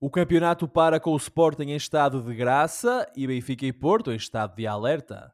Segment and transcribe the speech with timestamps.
[0.00, 4.16] O campeonato para com o Sporting em estado de graça e Benfica e Porto em
[4.16, 5.32] estado de alerta.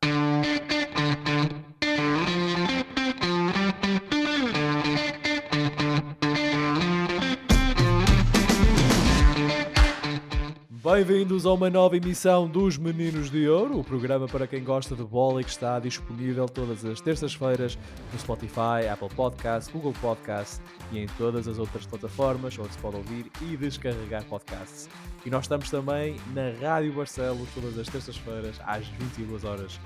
[10.94, 15.02] Bem-vindos a uma nova emissão dos Meninos de Ouro, o programa para quem gosta de
[15.02, 17.76] bola e que está disponível todas as terças-feiras
[18.12, 22.94] no Spotify, Apple Podcasts, Google Podcasts e em todas as outras plataformas onde se pode
[22.94, 24.88] ouvir e descarregar podcasts.
[25.26, 29.80] E nós estamos também na Rádio Barcelos todas as terças-feiras às 22 horas.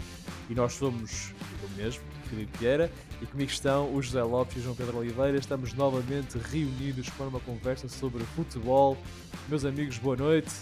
[0.50, 1.32] E nós somos
[1.64, 5.38] o mesmo, Filipe Vieira, e comigo estão o José Lopes e o João Pedro Oliveira.
[5.38, 8.94] Estamos novamente reunidos para uma conversa sobre futebol.
[9.48, 10.52] Meus amigos, boa noite.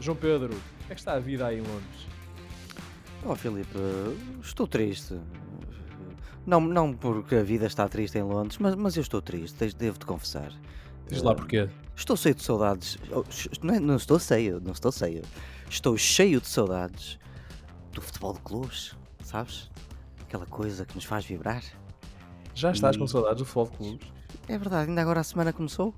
[0.00, 2.08] João Pedro, como é que está a vida aí em Londres?
[3.24, 3.76] Oh Filipe,
[4.42, 5.20] estou triste.
[6.46, 10.06] Não, não porque a vida está triste em Londres, mas, mas eu estou triste, devo-te
[10.06, 10.52] confessar.
[11.06, 11.68] Diz lá porquê.
[11.94, 12.96] Estou cheio de saudades.
[13.12, 13.22] Oh,
[13.62, 15.22] não, é, não estou cheio, não estou cheio.
[15.68, 17.18] Estou cheio de saudades
[17.92, 19.70] do futebol de clubes, sabes?
[20.22, 21.62] Aquela coisa que nos faz vibrar.
[22.54, 22.98] Já estás e...
[22.98, 24.12] com saudades do futebol de clubes?
[24.48, 25.94] É verdade, ainda agora a semana começou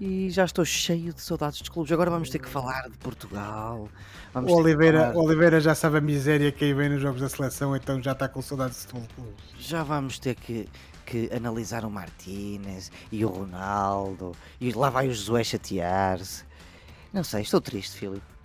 [0.00, 1.90] e já estou cheio de saudades dos clubes.
[1.92, 3.88] Agora vamos ter que falar de Portugal.
[4.32, 5.16] Vamos o Oliveira, falar...
[5.16, 8.28] Oliveira já sabe a miséria que aí vem nos jogos da seleção, então já está
[8.28, 9.44] com saudades de futebol clubes.
[9.58, 10.68] Já vamos ter que,
[11.04, 16.44] que analisar o Martínez e o Ronaldo e lá vai o Josué chatear-se.
[17.12, 18.35] Não sei, estou triste, Filipe.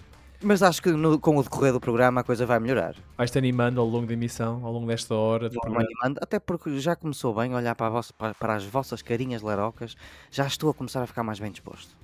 [0.43, 2.95] Mas acho que no, com o decorrer do programa a coisa vai melhorar.
[3.15, 5.49] Vais-te animando ao longo da emissão, ao longo desta hora.
[5.49, 9.43] De animando, até porque já começou bem, olhar para, vossa, para, para, as vossas carinhas
[9.43, 9.95] larocas,
[10.31, 11.95] já estou a começar a ficar mais bem disposto.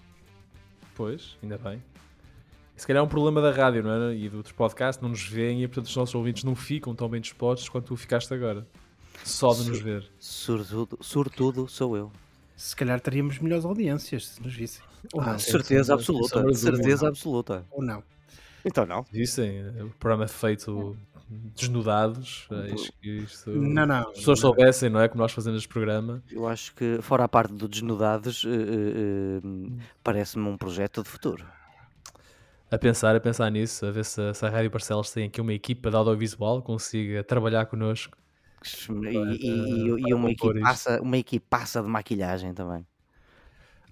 [0.93, 1.81] Pois, ainda bem.
[2.75, 4.15] Se calhar é um problema da rádio, não é?
[4.15, 7.09] E do outros podcasts, não nos veem e portanto os nossos ouvintes não ficam tão
[7.09, 8.67] bem dispostos quanto tu ficaste agora.
[9.23, 10.07] Só de nos ver.
[10.19, 12.11] Sobretudo, sobretudo sou eu.
[12.55, 14.83] Se calhar teríamos melhores audiências se nos vissem.
[15.17, 15.39] Ah.
[15.39, 16.53] Certeza absoluta.
[16.53, 17.65] Certeza absoluta.
[17.71, 18.03] Ou não.
[18.67, 19.05] Então não.
[19.11, 20.97] Dizem, o programa é feito
[21.29, 22.47] desnudados.
[22.51, 24.09] É isto, isto, não, não.
[24.09, 24.49] As pessoas não.
[24.49, 25.07] soubessem, não é?
[25.07, 26.23] Como nós fazemos este programa.
[26.31, 31.45] Eu acho que, fora a parte do desnudados, uh, uh, parece-me um projeto de futuro.
[32.69, 35.53] A pensar, a pensar nisso, a ver se, se a Rádio Parcelas tem aqui uma
[35.53, 38.17] equipa de audiovisual consiga trabalhar connosco.
[38.89, 42.85] E, e, e, e uma, equipaça, uma equipaça de maquilhagem também.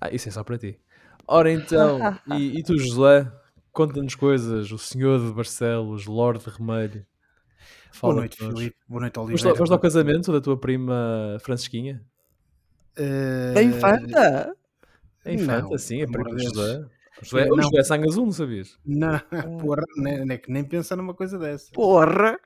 [0.02, 0.78] Ah, isso é só para ti.
[1.25, 2.00] Ora então,
[2.38, 3.31] e, e tu, José?
[3.75, 7.06] Conta-nos coisas, o senhor de Barcelos, Lorde Remelho.
[7.91, 8.78] Fala Boa noite, Filipe.
[8.88, 9.56] Boa noite, Oliveira.
[9.58, 12.02] Foste ao casamento da tua prima Francisquinha?
[12.97, 13.59] Uh...
[13.59, 14.56] Infanta?
[15.25, 16.85] Em Infanta, sim, a prima José.
[17.22, 17.64] José, não.
[17.64, 18.80] José Sangue Azul, não sabias?
[18.85, 19.19] Não,
[19.59, 21.69] porra, nem, nem, nem pensar numa coisa dessa.
[21.74, 22.40] Porra!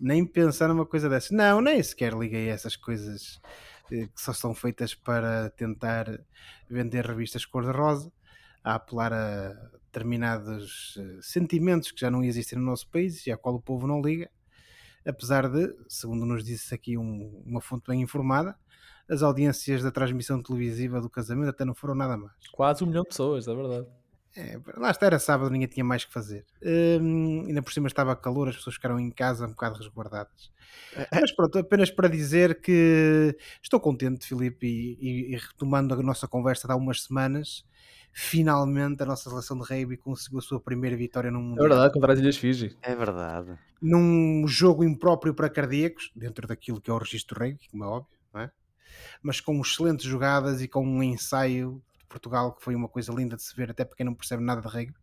[0.00, 1.32] Nem pensar numa coisa dessa.
[1.32, 3.40] Não, nem sequer liguei a essas coisas
[3.92, 6.06] eh, que só são feitas para tentar
[6.68, 8.12] vender revistas cor-de-rosa,
[8.64, 13.36] a apelar a determinados eh, sentimentos que já não existem no nosso país e a
[13.36, 14.30] qual o povo não liga,
[15.06, 18.56] apesar de, segundo nos disse aqui um, uma fonte bem informada,
[19.08, 22.32] as audiências da transmissão televisiva do casamento até não foram nada mais.
[22.52, 23.86] Quase um milhão de pessoas, é verdade.
[24.34, 26.46] É, lá está, era sábado, ninguém tinha mais que fazer.
[26.62, 30.50] Hum, ainda por cima estava calor, as pessoas ficaram em casa um bocado resguardadas.
[31.12, 36.26] Mas pronto, apenas para dizer que estou contente, Filipe, e, e, e retomando a nossa
[36.26, 37.66] conversa de há umas semanas,
[38.12, 41.58] finalmente a nossa seleção de rugby conseguiu a sua primeira vitória no mundo.
[41.58, 42.76] É verdade, contra as Ilhas Fiji.
[42.82, 43.58] É verdade.
[43.80, 48.18] Num jogo impróprio para cardíacos, dentro daquilo que é o registro rugby, como é óbvio,
[48.34, 48.50] é?
[49.22, 53.36] mas com excelentes jogadas e com um ensaio de Portugal que foi uma coisa linda
[53.36, 54.94] de se ver, até para quem não percebe nada de rugby.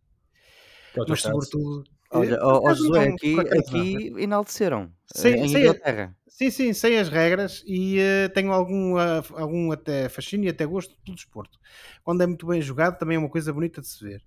[1.08, 6.16] Mas sobretudo Olha, eh, ó, Josué, aqui, aqui enalteceram sim, em Inglaterra.
[6.28, 10.66] Sim, sim, sei as regras e uh, tenho algum, uh, algum até fascínio e até
[10.66, 11.60] gosto do desporto.
[12.04, 14.24] Quando é muito bem jogado, também é uma coisa bonita de se ver.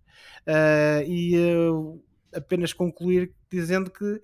[0.46, 1.34] Uh, e
[2.34, 4.20] apenas concluir dizendo que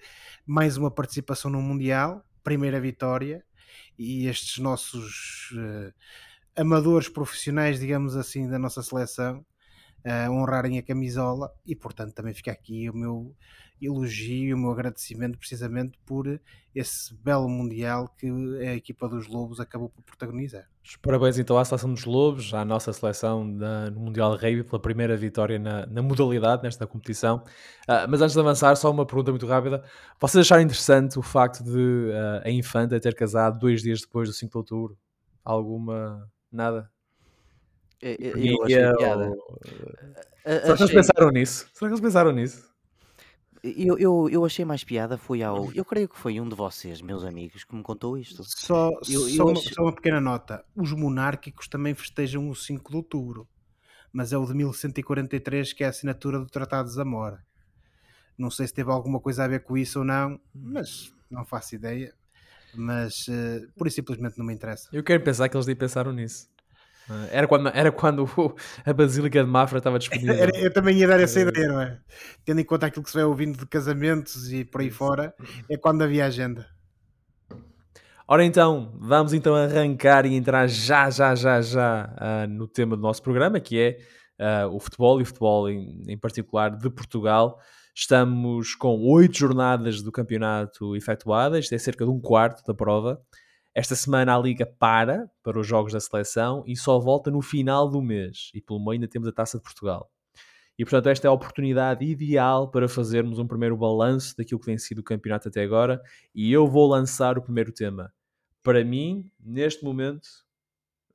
[0.46, 3.42] mais uma participação no Mundial, primeira vitória,
[3.98, 5.52] e estes nossos
[6.54, 9.44] amadores profissionais, digamos assim, da nossa seleção,
[10.04, 13.34] uh, honrarem a camisola e portanto também fica aqui o meu
[13.80, 16.40] elogio, o meu agradecimento precisamente por
[16.74, 18.28] esse belo Mundial que
[18.60, 20.68] a equipa dos Lobos acabou por protagonizar.
[21.02, 25.16] Parabéns então à seleção dos Lobos, à nossa seleção no Mundial de Rugby pela primeira
[25.16, 27.38] vitória na, na modalidade, nesta competição.
[27.88, 29.84] Uh, mas antes de avançar, só uma pergunta muito rápida.
[30.20, 34.34] Vocês acharam interessante o facto de uh, a Infanta ter casado dois dias depois do
[34.34, 34.98] 5 de outubro?
[35.44, 36.28] Alguma...
[36.50, 36.90] nada?
[38.00, 39.28] Eu, eu achei piada.
[39.28, 39.60] Ou...
[40.44, 41.68] Será que eles pensaram nisso?
[41.72, 42.68] Será que eles pensaram nisso?
[43.62, 45.72] Eu, eu, eu achei mais piada foi ao.
[45.72, 48.42] Eu creio que foi um de vocês, meus amigos, que me contou isto.
[48.44, 52.96] Só, eu, só, uma, só uma pequena nota: os monárquicos também festejam o 5 de
[52.96, 53.48] outubro.
[54.12, 57.44] mas é o de 1143 que é a assinatura do Tratado de Zamora.
[58.36, 61.74] Não sei se teve alguma coisa a ver com isso ou não, mas não faço
[61.74, 62.14] ideia.
[62.74, 64.88] Mas uh, pura e simplesmente não me interessa.
[64.92, 66.48] Eu quero pensar que eles pensaram nisso.
[67.10, 68.26] Eh, era quando, era quando
[68.84, 70.34] a Basílica de Mafra estava disponível.
[70.38, 71.98] Era, eu também ia dar essa ideia, não é?
[72.44, 75.34] Tendo em conta aquilo que se vai ouvindo de casamentos e por aí fora,
[75.68, 76.66] é quando havia agenda.
[78.30, 83.00] Ora então, vamos então arrancar e entrar já, já, já, já uh, no tema do
[83.00, 87.58] nosso programa, que é uh, o futebol e o futebol em, em, particular de Portugal.
[87.94, 93.18] Estamos com oito jornadas do campeonato efetuadas, isto é cerca de um quarto da prova.
[93.78, 97.88] Esta semana a Liga para, para os jogos da seleção, e só volta no final
[97.88, 98.50] do mês.
[98.52, 100.10] E pelo meio ainda temos a Taça de Portugal.
[100.76, 104.76] E portanto, esta é a oportunidade ideal para fazermos um primeiro balanço daquilo que tem
[104.76, 106.02] sido o campeonato até agora.
[106.34, 108.12] E eu vou lançar o primeiro tema
[108.64, 110.28] para mim, neste momento,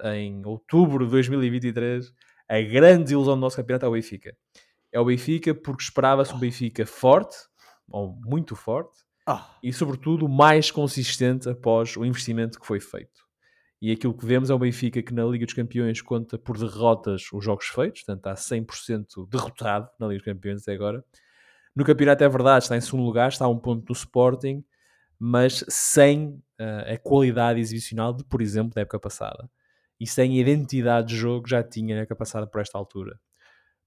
[0.01, 2.13] em outubro de 2023,
[2.47, 4.37] a grande desilusão do nosso campeonato é o Benfica.
[4.89, 7.35] É o Benfica porque esperava-se um Benfica forte,
[7.89, 9.39] ou muito forte, oh.
[9.61, 13.23] e sobretudo mais consistente após o investimento que foi feito.
[13.81, 17.23] E aquilo que vemos é o Benfica que na Liga dos Campeões conta por derrotas
[17.33, 21.03] os jogos feitos, portanto está 100% derrotado na Liga dos Campeões até agora.
[21.75, 24.63] No campeonato é verdade, está em segundo lugar, está a um ponto do Sporting,
[25.19, 29.49] mas sem uh, a qualidade exibicional de, por exemplo, da época passada.
[29.99, 33.19] E sem a identidade de jogo já tinha na época passada por esta altura.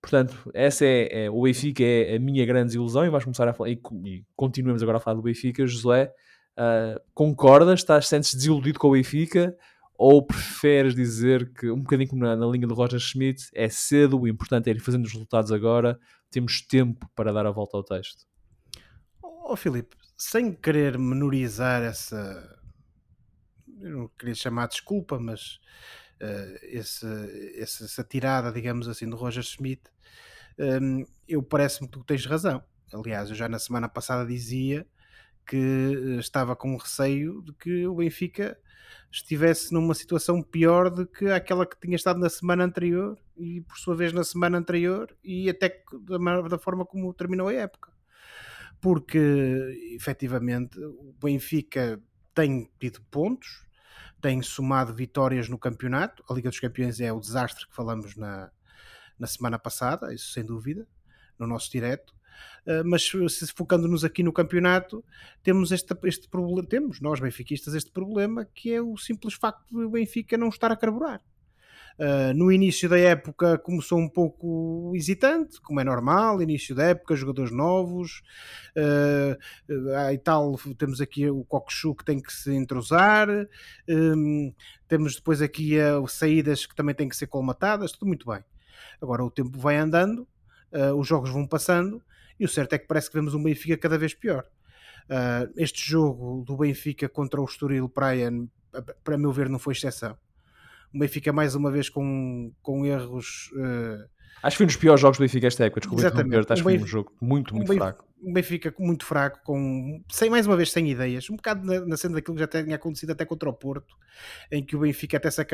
[0.06, 3.52] Portanto, essa é, é, o Benfica é a minha grande ilusão e vais começar a
[3.52, 6.12] falar, e, e continuamos agora a falar do Benfica, Josué,
[6.56, 9.56] uh, concordas, estás, sentes desiludido com o Benfica
[9.98, 14.20] ou preferes dizer que, um bocadinho como na, na linha do Roger Schmidt, é cedo,
[14.20, 15.98] o importante é ir fazendo os resultados agora,
[16.30, 18.26] temos tempo para dar a volta ao texto?
[19.20, 22.56] Ó oh, Filipe, sem querer menorizar essa.
[23.80, 25.58] Eu não queria chamar desculpa, mas
[26.22, 27.06] uh, esse,
[27.58, 29.82] essa tirada, digamos assim, do Roger Schmidt,
[30.58, 32.62] um, eu parece-me que tu tens razão.
[32.92, 34.86] Aliás, eu já na semana passada dizia
[35.46, 38.58] que eh, estava com receio de que o Benfica
[39.10, 43.76] estivesse numa situação pior do que aquela que tinha estado na semana anterior e por
[43.78, 47.96] sua vez na semana anterior e até da, da forma como terminou a época
[48.80, 52.00] porque efetivamente o Benfica
[52.34, 53.65] tem tido pontos,
[54.26, 56.24] tem somado vitórias no campeonato.
[56.28, 58.50] A Liga dos Campeões é o desastre que falamos na,
[59.16, 60.84] na semana passada, isso sem dúvida,
[61.38, 62.12] no nosso direto.
[62.66, 65.04] Uh, mas se focando-nos aqui no campeonato,
[65.44, 69.88] temos este, este problema, temos nós benfiquistas este problema que é o simples facto do
[69.88, 71.22] Benfica não estar a carburar.
[71.98, 77.16] Uh, no início da época começou um pouco hesitante, como é normal, início da época,
[77.16, 78.22] jogadores novos,
[78.76, 83.28] uh, e tal, temos aqui o Cockchu que tem que se entrosar,
[83.88, 84.52] um,
[84.86, 88.44] temos depois aqui uh, saídas que também têm que ser colmatadas, tudo muito bem.
[89.00, 90.28] Agora o tempo vai andando,
[90.98, 92.02] os jogos vão passando,
[92.38, 94.46] e o certo é que parece que vemos um Benfica cada vez pior.
[95.56, 98.30] este jogo do Benfica contra o Estoril Praia,
[99.02, 100.16] para meu ver, não foi exceção
[100.96, 103.50] o Benfica mais uma vez com, com erros.
[103.54, 104.04] Uh...
[104.42, 106.78] Acho que foi um dos piores jogos do Benfica esta época, desculpa, acho que foi
[106.78, 110.90] um jogo muito, muito fraco um Benfica muito fraco, com, sem, mais uma vez sem
[110.90, 113.96] ideias, um bocado na, na cena daquilo que já tinha acontecido até contra o Porto,
[114.50, 115.46] em que o Benfica até se uh,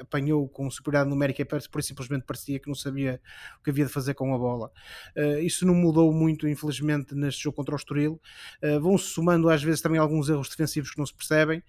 [0.00, 3.20] apanhou com superioridade numérica e por simplesmente parecia que não sabia
[3.58, 4.70] o que havia de fazer com a bola.
[5.16, 8.20] Uh, isso não mudou muito, infelizmente, neste jogo contra o Estoril.
[8.62, 11.62] Uh, Vão-se somando às vezes também alguns erros defensivos que não se percebem.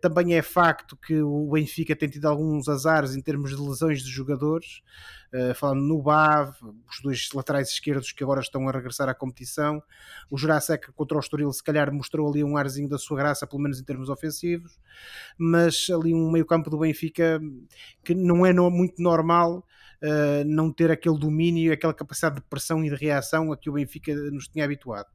[0.00, 4.10] também é facto que o Benfica tem tido alguns azares em termos de lesões de
[4.10, 4.82] jogadores.
[5.34, 6.54] Uh, falando no BAV,
[6.88, 9.55] os dois laterais esquerdos que agora estão a regressar à competição.
[10.30, 13.62] O Jurassic contra o Estoril, se calhar, mostrou ali um arzinho da sua graça, pelo
[13.62, 14.78] menos em termos ofensivos,
[15.38, 17.40] mas ali um meio-campo do Benfica
[18.04, 19.64] que não é muito normal
[20.02, 23.74] uh, não ter aquele domínio, aquela capacidade de pressão e de reação a que o
[23.74, 25.08] Benfica nos tinha habituado.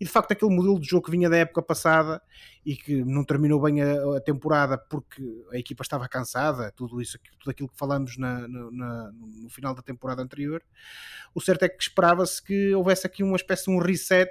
[0.00, 2.22] E de facto, aquele modelo de jogo que vinha da época passada
[2.64, 7.18] e que não terminou bem a, a temporada porque a equipa estava cansada, tudo isso,
[7.38, 10.62] tudo aquilo que falamos na, na, no final da temporada anterior,
[11.34, 14.30] o certo é que esperava-se que houvesse aqui uma espécie de um reset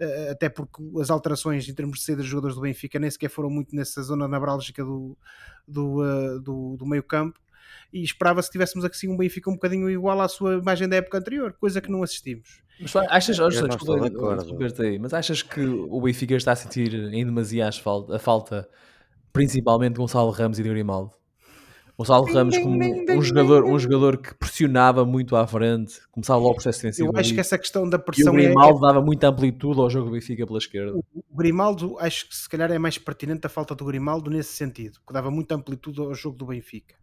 [0.00, 3.28] eh, até porque as alterações em termos de saída de jogadores do Benfica nem sequer
[3.28, 5.16] foram muito nessa zona nevrálgica do,
[5.68, 7.38] do, uh, do, do meio campo
[7.92, 11.18] e esperava se tivéssemos assim um Benfica um bocadinho igual à sua imagem da época
[11.18, 12.62] anterior, coisa que não assistimos.
[12.80, 17.24] Mas achas, Jorge, desculpa, desculpa aí, mas achas que o Benfica está a sentir em
[17.24, 18.68] demasia a falta,
[19.32, 21.12] principalmente de Gonçalo Ramos e de Grimaldo?
[22.00, 26.54] Gonçalo Ramos como um jogador, um jogador que pressionava muito à frente, começava logo o
[26.54, 27.10] processo defensivo.
[27.12, 28.32] Eu acho que essa questão da pressão.
[28.32, 28.88] E o Grimaldo é...
[28.88, 30.96] dava muita amplitude ao jogo do Benfica pela esquerda.
[30.96, 34.98] O Grimaldo, acho que se calhar é mais pertinente a falta do Grimaldo nesse sentido,
[35.06, 36.94] que dava muita amplitude ao jogo do Benfica.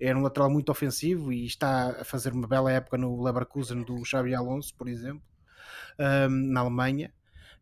[0.00, 4.04] Era um lateral muito ofensivo e está a fazer uma bela época no Leverkusen do
[4.04, 5.22] Xabi Alonso, por exemplo,
[6.28, 7.12] na Alemanha.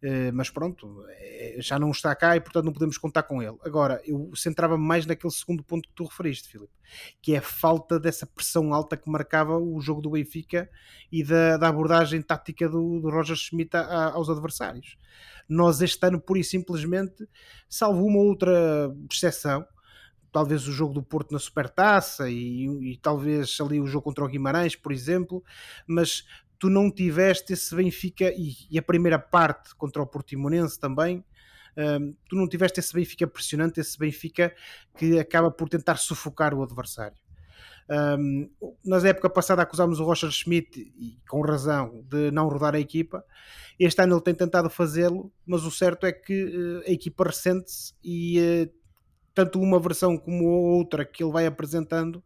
[0.04, 3.56] Uh, mas pronto, é, já não está cá e portanto não podemos contar com ele.
[3.64, 6.74] Agora, eu centrava-me mais naquele segundo ponto que tu referiste, Filipe,
[7.22, 10.68] que é a falta dessa pressão alta que marcava o jogo do Benfica
[11.10, 14.98] e da, da abordagem tática do, do Roger Schmidt a, aos adversários.
[15.48, 17.26] Nós este ano, pura e simplesmente,
[17.66, 19.64] salvo uma outra exceção,
[20.34, 24.28] talvez o jogo do Porto na Supertaça e, e talvez ali o jogo contra o
[24.28, 25.44] Guimarães, por exemplo,
[25.86, 26.26] mas
[26.58, 31.24] tu não tiveste esse Benfica e, e a primeira parte contra o Portimonense também.
[31.76, 34.52] Um, tu não tiveste esse Benfica pressionante, esse Benfica
[34.98, 37.16] que acaba por tentar sufocar o adversário.
[37.88, 38.50] Um,
[38.84, 43.24] na época passada acusámos o Roger Schmidt, e com razão, de não rodar a equipa.
[43.78, 47.94] Este ano ele tem tentado fazê-lo, mas o certo é que uh, a equipa ressente-se
[48.02, 48.83] e uh,
[49.34, 52.22] tanto uma versão como a outra que ele vai apresentando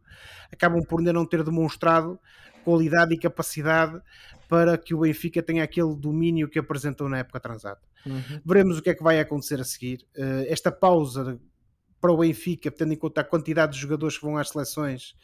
[0.51, 2.19] acabam por ainda não ter demonstrado
[2.63, 3.99] qualidade e capacidade
[4.47, 7.81] para que o Benfica tenha aquele domínio que apresentou na época transata.
[8.05, 8.41] Uhum.
[8.45, 10.05] Veremos o que é que vai acontecer a seguir.
[10.17, 11.39] Uh, esta pausa
[12.01, 15.15] para o Benfica, tendo em conta a quantidade de jogadores que vão às seleções,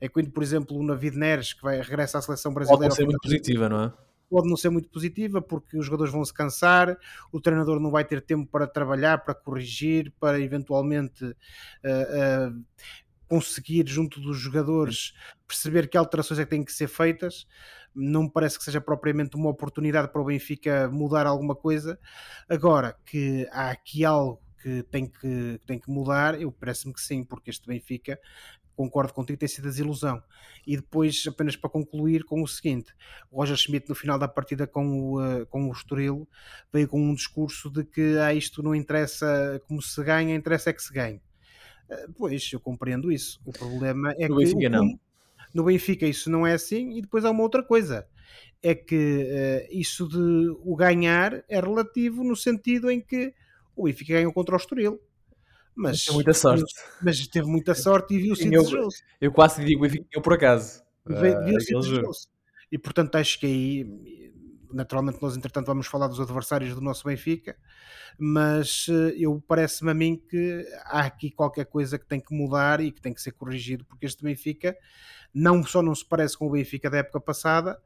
[0.00, 2.86] é quando, por exemplo, o Navid Neres, que vai, regressa à seleção brasileira.
[2.86, 3.92] Pode ser muito positiva, não é?
[4.32, 6.96] Pode não ser muito positiva, porque os jogadores vão se cansar,
[7.30, 11.34] o treinador não vai ter tempo para trabalhar, para corrigir, para eventualmente uh,
[12.48, 12.64] uh,
[13.28, 15.12] conseguir, junto dos jogadores,
[15.46, 17.46] perceber que alterações é que têm que ser feitas.
[17.94, 21.98] Não me parece que seja propriamente uma oportunidade para o Benfica mudar alguma coisa.
[22.48, 27.22] Agora que há aqui algo que tem que, tem que mudar, eu parece-me que sim,
[27.22, 28.18] porque este Benfica,
[28.76, 30.22] concordo contigo, tem sido a desilusão.
[30.66, 32.92] E depois, apenas para concluir com o seguinte,
[33.30, 36.28] o Roger Schmidt no final da partida com o, uh, com o Estoril
[36.72, 40.72] veio com um discurso de que ah, isto não interessa como se ganha, interessa é
[40.72, 41.20] que se ganhe
[41.88, 43.40] eh, pois, eu compreendo isso.
[43.44, 44.44] O problema é no que.
[44.44, 44.98] Benfica, não.
[45.52, 48.06] No Benfica isso não é assim, e depois há uma outra coisa.
[48.62, 53.34] É que uh, isso de o ganhar é relativo no sentido em que
[53.74, 55.00] o Benfica ganhou contra o Estoril.
[55.74, 56.74] Mas, teve muita sorte.
[57.02, 58.62] Mas teve muita sorte e viu-se eu,
[59.20, 60.82] eu quase digo, eu por acaso.
[61.06, 62.10] Viu-se uh,
[62.70, 64.32] E portanto acho que aí,
[64.72, 67.56] naturalmente nós entretanto vamos falar dos adversários do nosso Benfica,
[68.18, 72.80] mas eh, eu parece-me a mim que há aqui qualquer coisa que tem que mudar
[72.80, 74.76] e que tem que ser corrigido, porque este Benfica
[75.34, 77.80] não só não se parece com o Benfica da época passada,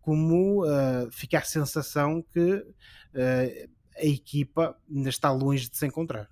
[0.00, 6.30] como uh, fica a sensação que uh, a equipa ainda está longe de se encontrar.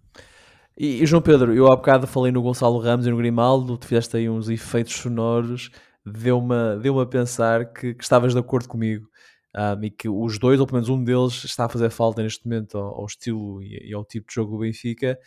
[0.76, 3.87] E, e, João Pedro, eu há bocado falei no Gonçalo Ramos e no Grimaldo, tu
[3.87, 5.71] fizeste aí uns efeitos sonoros,
[6.05, 9.07] deu-me deu a pensar que, que estavas de acordo comigo
[9.55, 12.47] um, e que os dois, ou pelo menos um deles, está a fazer falta neste
[12.47, 15.19] momento ao, ao estilo e, e, ao tipo de jogo do Benfica.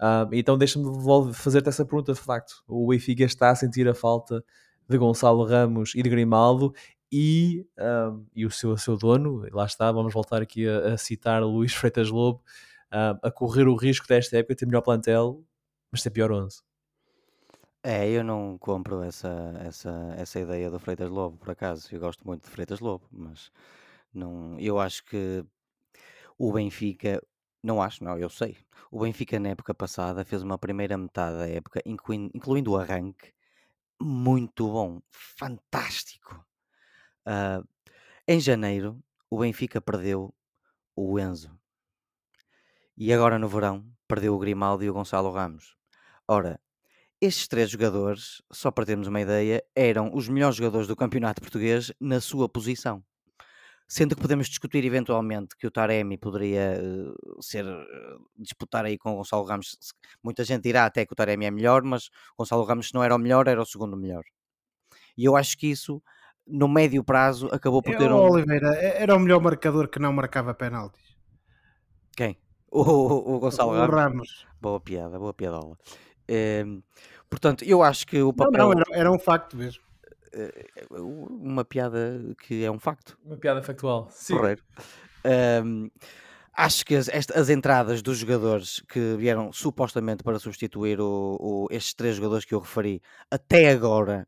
[0.00, 0.86] Um, então deixa-me
[1.32, 2.62] fazer-te essa pergunta de facto.
[2.66, 4.44] O Benfica está a sentir a falta
[4.88, 6.74] de Gonçalo Ramos e de Grimaldo
[7.10, 11.42] e, um, e o seu, seu dono, lá está, vamos voltar aqui a, a citar
[11.42, 12.42] Luís Freitas Lobo,
[12.90, 15.44] a correr o risco desta época ter melhor plantel,
[15.92, 16.62] mas ter pior 11.
[17.82, 19.28] É, eu não compro essa,
[19.60, 21.88] essa, essa ideia do Freitas Lobo, por acaso.
[21.94, 23.50] Eu gosto muito de Freitas Lobo, mas
[24.12, 25.44] não, eu acho que
[26.38, 27.22] o Benfica,
[27.62, 28.56] não acho, não, eu sei.
[28.90, 33.32] O Benfica na época passada fez uma primeira metade da época, incluindo, incluindo o arranque,
[34.00, 36.44] muito bom, fantástico.
[37.26, 37.62] Ah,
[38.28, 40.34] em janeiro, o Benfica perdeu
[40.96, 41.57] o Enzo.
[43.00, 45.76] E agora no verão, perdeu o Grimaldo e o Gonçalo Ramos.
[46.26, 46.58] Ora,
[47.20, 51.92] estes três jogadores, só para termos uma ideia, eram os melhores jogadores do campeonato português
[52.00, 53.00] na sua posição.
[53.86, 59.12] Sendo que podemos discutir eventualmente que o Taremi poderia uh, ser uh, disputar aí com
[59.12, 59.78] o Gonçalo Ramos.
[60.20, 63.04] Muita gente dirá até que o Taremi é melhor, mas o Gonçalo Ramos, se não
[63.04, 64.24] era o melhor, era o segundo melhor.
[65.16, 66.02] E eu acho que isso,
[66.44, 68.28] no médio prazo, acabou por ter um.
[68.28, 71.16] Oliveira era o melhor marcador que não marcava penaltis.
[72.16, 72.36] Quem?
[72.70, 73.94] O, o, o Gonçalo o Ramos.
[73.94, 74.46] Ramos.
[74.60, 75.76] Boa piada, boa piadola.
[76.28, 76.80] Ehm,
[77.28, 78.58] portanto, eu acho que o papel.
[78.58, 79.82] Não, não era, era, um facto mesmo.
[80.90, 83.18] Uh, uma piada que é um facto.
[83.24, 84.08] Uma piada factual.
[84.10, 84.34] Sim.
[85.64, 85.90] Um,
[86.54, 91.94] acho que as, as, entradas dos jogadores que vieram supostamente para substituir o, o, estes
[91.94, 94.26] três jogadores que eu referi até agora,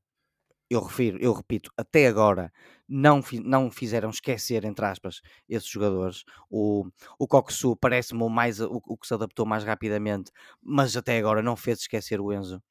[0.71, 2.53] eu refiro, eu repito, até agora
[2.89, 6.25] não, não fizeram esquecer, entre aspas, esses jogadores.
[6.49, 6.87] O,
[7.19, 10.31] o Coxu parece-me o, mais, o, o, que se adaptou mais rapidamente,
[10.63, 12.63] mas até agora não fez esquecer o Enzo.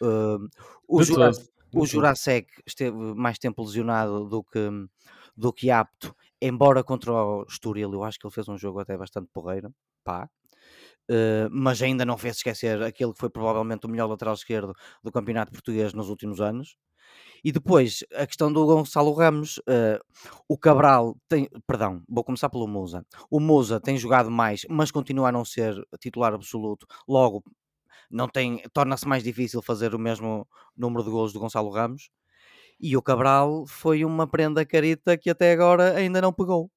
[0.00, 0.48] Uh,
[0.88, 1.30] o, Jura,
[1.72, 4.68] o Jurasek esteve mais tempo lesionado do que,
[5.36, 8.96] do que apto, embora contra o Estoril, eu acho que ele fez um jogo até
[8.96, 9.72] bastante porreiro.
[10.02, 10.28] Pá.
[11.08, 15.12] Uh, mas ainda não fez esquecer aquele que foi provavelmente o melhor lateral esquerdo do
[15.12, 16.76] campeonato português nos últimos anos.
[17.44, 19.98] E depois, a questão do Gonçalo Ramos, uh,
[20.48, 23.04] o Cabral tem, perdão, vou começar pelo Musa.
[23.28, 26.86] O Musa tem jogado mais, mas continua a não ser titular absoluto.
[27.08, 27.42] Logo,
[28.10, 32.10] não tem, torna-se mais difícil fazer o mesmo número de gols do Gonçalo Ramos.
[32.78, 36.70] E o Cabral foi uma prenda carita que até agora ainda não pegou.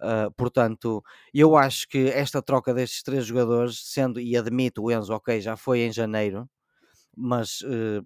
[0.00, 1.02] Uh, portanto,
[1.32, 5.56] eu acho que esta troca destes três jogadores, sendo, e admito, o Enzo, ok, já
[5.56, 6.48] foi em janeiro,
[7.16, 8.04] mas uh,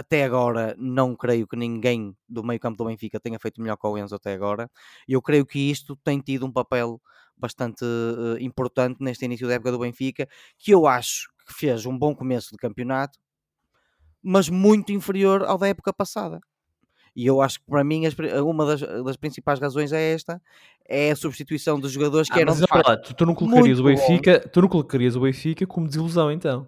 [0.00, 3.86] até agora não creio que ninguém do meio campo do Benfica tenha feito melhor que
[3.86, 4.70] o Enzo até agora.
[5.06, 7.00] Eu creio que isto tem tido um papel
[7.36, 10.26] bastante uh, importante neste início da época do Benfica,
[10.58, 13.18] que eu acho que fez um bom começo de campeonato,
[14.22, 16.40] mas muito inferior ao da época passada.
[17.14, 18.04] E eu acho que para mim
[18.42, 20.40] uma das, das principais razões é esta,
[20.88, 22.54] é a substituição dos jogadores que ah, eram.
[22.54, 26.30] Mas, lá, tu, tu, não colocarias o Benfica, tu não colocarias o Benfica como desilusão
[26.32, 26.66] então.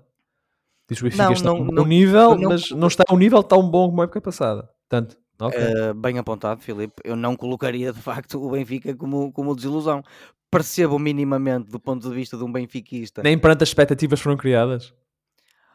[0.88, 3.42] Diz o Benfica não, está não, não, nível, não, mas não está a um nível
[3.42, 4.68] tão bom como a época passada.
[4.88, 5.16] Tanto.
[5.40, 5.90] Okay.
[5.90, 6.94] Uh, bem apontado, Filipe.
[7.02, 10.02] Eu não colocaria de facto o Benfica como, como desilusão.
[10.50, 13.22] Percebo minimamente do ponto de vista de um benfiquista.
[13.22, 14.92] Nem perante as expectativas foram criadas.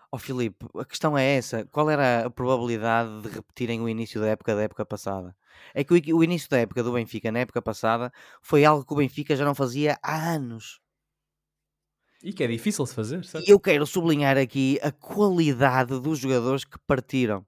[0.09, 1.65] Ó oh, Filipe, a questão é essa.
[1.65, 5.35] Qual era a probabilidade de repetirem o início da época da época passada?
[5.73, 8.93] É que o, o início da época do Benfica na época passada foi algo que
[8.93, 10.79] o Benfica já não fazia há anos.
[12.27, 13.47] E que é difícil de fazer, certo?
[13.47, 17.47] E eu quero sublinhar aqui a qualidade dos jogadores que partiram.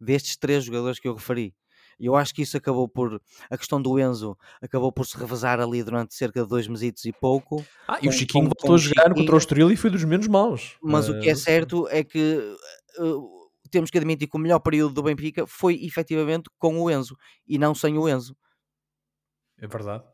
[0.00, 1.52] Destes três jogadores que eu referi.
[1.98, 3.20] E eu acho que isso acabou por.
[3.50, 7.12] A questão do Enzo acabou por se revezar ali durante cerca de dois meses e
[7.12, 7.66] pouco.
[7.88, 9.90] Ah, e o Chiquinho com, voltou com a jogar Chiquinho, contra o Estoril e foi
[9.90, 10.76] dos menos maus.
[10.80, 12.56] Mas uh, o que é certo é que.
[13.00, 17.16] Uh, temos que admitir que o melhor período do Benfica foi efetivamente com o Enzo
[17.48, 18.36] e não sem o Enzo.
[19.58, 20.04] É verdade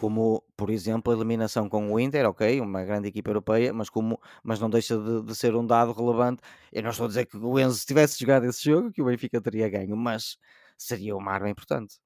[0.00, 4.18] como por exemplo a eliminação com o Inter, ok, uma grande equipa europeia, mas, como,
[4.42, 6.40] mas não deixa de, de, ser um dado relevante.
[6.72, 9.40] Eu não estou a dizer que o Enzo tivesse jogado esse jogo que o Benfica
[9.42, 10.38] teria ganho, mas
[10.78, 11.96] seria uma arma importante.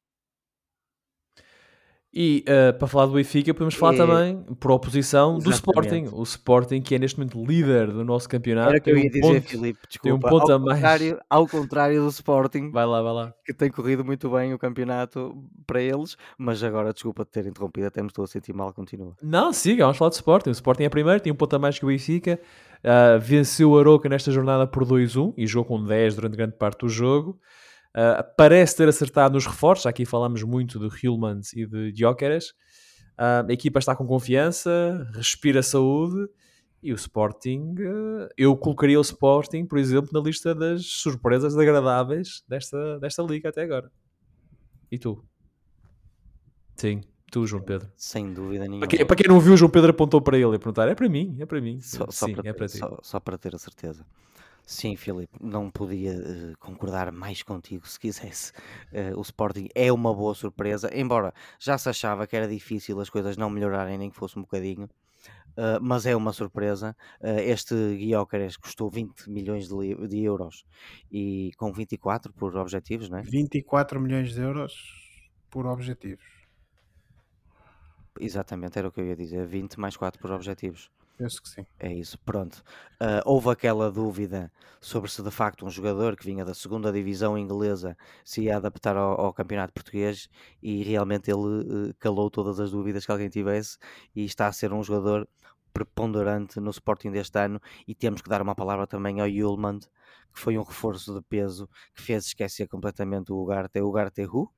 [2.17, 5.45] E uh, para falar do Benfica, podemos falar também, por oposição, Exatamente.
[5.45, 6.09] do Sporting.
[6.13, 8.71] O Sporting, que é neste momento líder do nosso campeonato.
[8.71, 10.03] Era que eu ia um dizer, ponto, Filipe, desculpa.
[10.03, 10.79] Tem um ponto ao, a mais.
[10.79, 12.71] Contrário, ao contrário do Sporting.
[12.71, 13.35] Vai lá, vai lá.
[13.45, 17.89] Que tem corrido muito bem o campeonato para eles, mas agora, desculpa te ter interrompido,
[17.89, 19.17] até me estou a sentir mal, continua.
[19.21, 20.51] Não, siga, vamos falar do Sporting.
[20.51, 22.39] O Sporting é primeiro, tem um ponto a mais que o Benfica.
[22.85, 26.81] Uh, venceu o Aroca nesta jornada por 2-1 e jogou com 10 durante grande parte
[26.81, 27.41] do jogo.
[27.95, 29.87] Uh, parece ter acertado nos reforços.
[29.87, 32.51] Aqui falamos muito de Hillmans e de Gyökeres.
[33.17, 36.29] Uh, a equipa está com confiança, respira saúde.
[36.83, 42.45] E o Sporting, uh, eu colocaria o Sporting, por exemplo, na lista das surpresas agradáveis
[42.47, 43.91] desta, desta liga até agora.
[44.93, 45.25] E tu?
[46.77, 47.91] Sim, tu, João Pedro.
[47.97, 48.81] Sem dúvida nenhuma.
[48.81, 50.95] Para quem, para quem não viu, o João Pedro apontou para ele e perguntar: é
[50.95, 51.81] para mim, é para mim.
[51.81, 52.77] Só, só Sim, para, é para ti.
[52.77, 54.05] Só, só para ter a certeza.
[54.67, 58.51] Sim, Filipe, não podia uh, concordar mais contigo se quisesse.
[58.91, 63.11] Uh, o Sporting é uma boa surpresa, embora já se achava que era difícil as
[63.11, 64.89] coisas não melhorarem, nem que fosse um bocadinho.
[65.57, 66.97] Uh, mas é uma surpresa.
[67.23, 70.65] este Guiócares custou 20 milhões de, de, euros
[71.13, 73.23] e com 24 por objetivos, não é?
[73.23, 74.75] 24 milhões de euros
[75.51, 76.25] por objetivos.
[78.19, 79.47] Exatamente, era o que eu ia dizer.
[79.47, 80.91] 20 mais 4 por objetivos.
[81.17, 81.65] Penso que sim.
[81.79, 82.63] É isso, pronto.
[83.01, 87.39] Uh, houve aquela dúvida sobre se de facto um jogador que vinha da segunda divisão
[87.39, 90.29] inglesa se ia adaptar ao, ao campeonato português
[90.61, 93.79] e realmente ele uh, calou todas as dúvidas que alguém tivesse
[94.15, 95.29] e está a ser um jogador
[95.73, 100.41] preponderante no Sporting deste ano e temos que dar uma palavra também ao Yulman, que
[100.41, 104.51] foi um reforço de peso que fez esquecer completamente o Ugarte, o Ugarte Hu,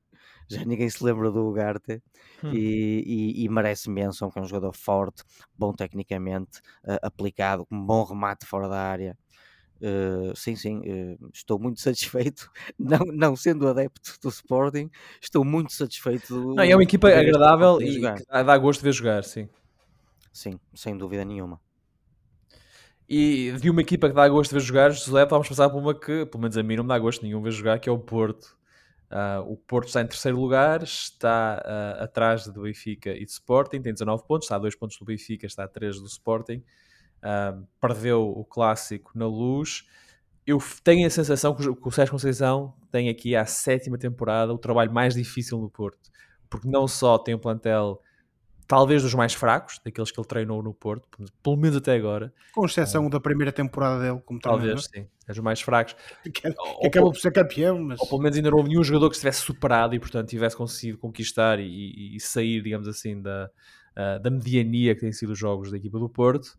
[0.49, 2.01] já ninguém se lembra do Ugarte
[2.43, 2.51] hum.
[2.53, 5.23] e, e, e, merece menção, que é um jogador forte,
[5.57, 9.17] bom tecnicamente, uh, aplicado, com um bom remate fora da área.
[9.79, 14.89] Uh, sim, sim, uh, estou muito satisfeito, não, não sendo adepto do Sporting,
[15.21, 16.27] estou muito satisfeito.
[16.33, 19.47] Do, não, é uma equipa agradável e dá gosto de ver jogar, sim.
[20.31, 21.59] Sim, sem dúvida nenhuma.
[23.09, 25.93] E de uma equipa que dá gosto de ver jogar, José, vamos passar por uma
[25.95, 27.97] que, pelo menos a mim, não me dá gosto nenhum ver jogar, que é o
[27.97, 28.57] Porto.
[29.09, 33.81] Uh, o Porto está em terceiro lugar, está uh, atrás do Benfica e do Sporting,
[33.81, 36.61] tem 19 pontos, está a 2 pontos do Benfica, está a 3 do Sporting.
[37.17, 39.87] Uh, perdeu o clássico na luz.
[40.45, 44.91] Eu tenho a sensação que o Sérgio Conceição tem aqui a sétima temporada o trabalho
[44.91, 46.09] mais difícil no Porto,
[46.49, 48.01] porque não só tem um plantel
[48.67, 51.07] talvez dos mais fracos, daqueles que ele treinou no Porto,
[51.41, 52.33] pelo menos até agora.
[52.53, 54.67] Com exceção da primeira temporada dele como treinador.
[54.67, 55.07] Talvez, sim.
[55.25, 55.95] É dos mais fracos.
[56.23, 56.47] que, que
[56.87, 57.99] acabou por ser campeão, mas...
[57.99, 60.97] Ou pelo menos ainda não houve nenhum jogador que estivesse superado e, portanto, tivesse conseguido
[60.97, 63.49] conquistar e, e, e sair, digamos assim, da,
[63.95, 66.57] uh, da mediania que têm sido os jogos da equipa do Porto.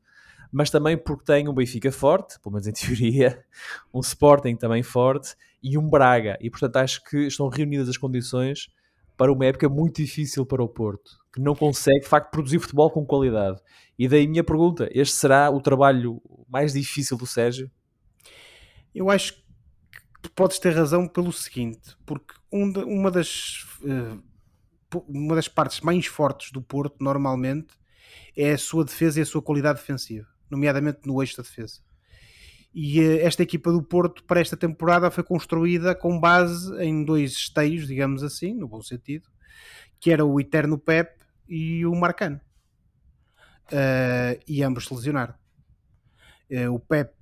[0.51, 3.45] Mas também porque tem um Benfica forte, pelo menos em teoria,
[3.93, 6.39] um Sporting também forte e um Braga.
[6.41, 8.69] E, portanto, acho que estão reunidas as condições
[9.19, 12.89] para uma época muito difícil para o Porto, que não consegue, de facto, produzir futebol
[12.89, 13.61] com qualidade.
[13.99, 17.69] E daí a minha pergunta: este será o trabalho mais difícil do Sérgio?
[18.95, 19.35] Eu acho
[20.23, 24.19] que podes ter razão pelo seguinte, porque uma das, eh,
[25.09, 27.75] uma das partes mais fortes do Porto, normalmente,
[28.37, 31.81] é a sua defesa e a sua qualidade defensiva, nomeadamente no eixo da defesa.
[32.75, 37.33] E eh, esta equipa do Porto, para esta temporada, foi construída com base em dois
[37.33, 39.29] esteios, digamos assim, no bom sentido,
[40.01, 41.11] que era o Eterno Pep
[41.49, 42.41] e o Marcano.
[43.71, 45.35] Uh, e ambos se lesionaram.
[46.51, 47.13] Uh, o Pep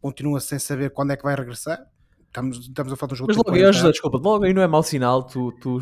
[0.00, 1.86] continua sem saber quando é que vai regressar.
[2.26, 4.60] Estamos, estamos a falar de um jogo Mas logo aí, José, desculpa, logo aí não
[4.60, 5.80] é mau sinal tu, tu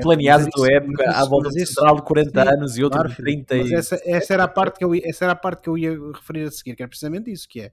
[0.00, 3.10] planeares a tua época à volta de central de 40 sim, anos e outro claro,
[3.10, 5.68] de 30 mas essa, essa, era a parte que eu, essa era a parte que
[5.68, 7.72] eu ia referir a seguir, que era precisamente isso, que é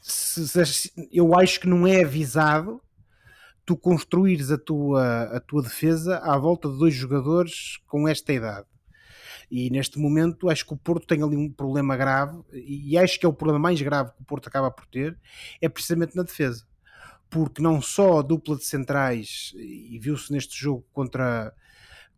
[0.00, 2.82] se, se, eu acho que não é avisado
[3.64, 8.66] tu construires a tua, a tua defesa à volta de dois jogadores com esta idade.
[9.50, 13.26] E neste momento acho que o Porto tem ali um problema grave, e acho que
[13.26, 15.16] é o problema mais grave que o Porto acaba por ter,
[15.60, 16.66] é precisamente na defesa.
[17.30, 21.54] Porque não só a dupla de centrais, e viu-se neste jogo contra,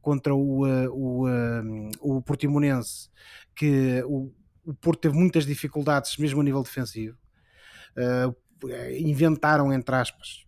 [0.00, 1.62] contra o, eh, o, eh,
[2.00, 3.10] o Portimonense,
[3.54, 4.32] que o,
[4.64, 7.16] o Porto teve muitas dificuldades, mesmo a nível defensivo.
[7.96, 8.34] Uh,
[8.98, 10.44] inventaram, entre aspas,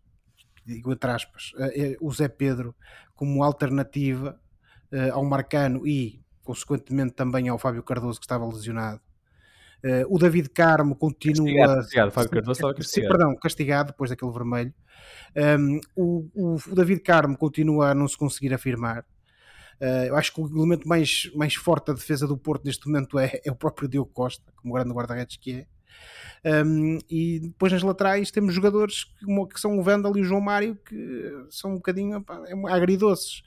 [0.64, 2.74] digo entre aspas, uh, o Zé Pedro
[3.14, 4.40] como alternativa
[4.92, 9.00] uh, ao Marcano e, consequentemente, também ao Fábio Cardoso, que estava lesionado.
[10.08, 11.46] o David Carmo continua.
[11.46, 12.10] Castigado, castigado.
[12.10, 13.16] Fábio Cardoso estava castigado.
[13.16, 14.74] Perdão, castigado depois daquele vermelho.
[15.36, 19.04] Um, o, o, o David Carmo continua a não se conseguir afirmar.
[19.80, 23.18] Uh, eu acho que o elemento mais, mais forte da defesa do Porto neste momento
[23.18, 25.66] é, é o próprio Diogo Costa, como grande guarda-redes que é.
[26.64, 30.40] Um, e depois nas laterais temos jogadores que, que, são o Vandal e o João
[30.40, 33.42] Mário que são um bocadinho pá, é agridoces,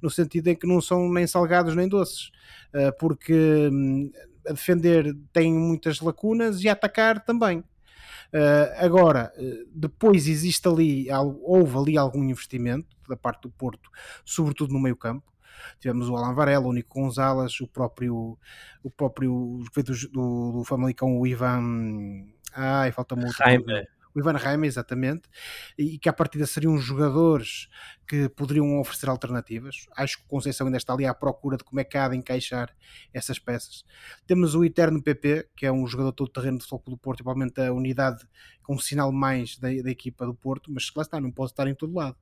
[0.00, 2.30] no sentido em que não são nem salgados nem doces,
[2.74, 4.10] uh, porque um,
[4.46, 7.58] a defender tem muitas lacunas e a atacar também.
[7.58, 9.32] Uh, agora,
[9.72, 11.06] depois existe ali,
[11.42, 13.90] houve ali algum investimento da parte do Porto,
[14.24, 15.33] sobretudo no meio campo,
[15.80, 18.38] tivemos o Alan Varela, o Nico Gonzalez, o próprio,
[18.82, 22.26] o próprio do, do, do Famalicão, o Ivan.
[22.52, 23.36] Ai, falta muito.
[23.36, 23.86] Jaime.
[24.14, 25.28] O Ivan Raime, exatamente,
[25.76, 27.68] e que a partida seriam jogadores
[28.06, 29.86] que poderiam oferecer alternativas.
[29.96, 32.16] Acho que o Conceição ainda está ali à procura de como é que há de
[32.16, 32.72] encaixar
[33.12, 33.84] essas peças.
[34.24, 37.60] Temos o Eterno PP, que é um jogador todo terreno de futebol do Porto, igualmente
[37.60, 38.24] a unidade
[38.62, 41.66] com um sinal mais da, da equipa do Porto, mas lá está, não pode estar
[41.66, 42.16] em todo lado.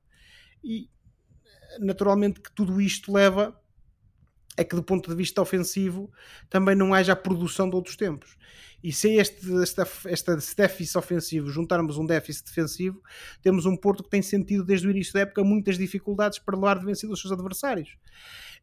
[0.63, 0.89] E
[1.79, 3.59] naturalmente que tudo isto leva
[4.57, 6.11] a que do ponto de vista ofensivo
[6.49, 8.37] também não haja a produção de outros tempos.
[8.83, 13.01] E se este, esta, este déficit ofensivo juntarmos um déficit defensivo,
[13.41, 16.77] temos um Porto que tem sentido desde o início da época muitas dificuldades para levar
[16.79, 17.97] de vencido os seus adversários.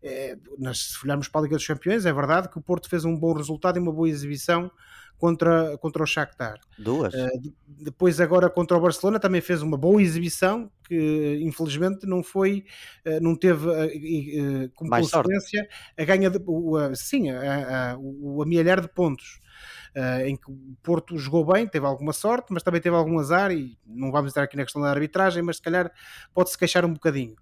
[0.03, 0.37] É,
[0.75, 3.33] se olharmos para a Liga dos Campeões, é verdade que o Porto fez um bom
[3.33, 4.71] resultado e uma boa exibição
[5.21, 6.59] contra, contra o Shakhtar.
[6.79, 7.13] Duas.
[7.13, 12.65] Uh, depois agora contra o Barcelona também fez uma boa exibição que infelizmente não foi,
[13.07, 15.93] uh, não teve uh, como Mais consequência sorte.
[15.99, 19.39] a ganha de, o, sim, a, a, o amealhar de pontos.
[19.97, 23.51] Uh, em que o Porto jogou bem, teve alguma sorte, mas também teve algum azar,
[23.51, 25.91] e não vamos entrar aqui na questão da arbitragem, mas se calhar
[26.33, 27.35] pode-se queixar um bocadinho.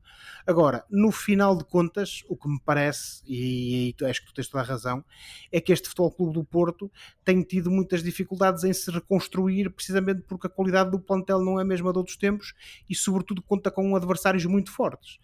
[0.47, 4.49] Agora, no final de contas, o que me parece, e aí acho que tu tens
[4.49, 5.05] toda a razão,
[5.53, 6.91] é que este Futebol Clube do Porto
[7.23, 11.63] tem tido muitas dificuldades em se reconstruir, precisamente porque a qualidade do plantel não é
[11.63, 12.55] a mesma de outros tempos
[12.89, 15.19] e, sobretudo, conta com adversários muito fortes.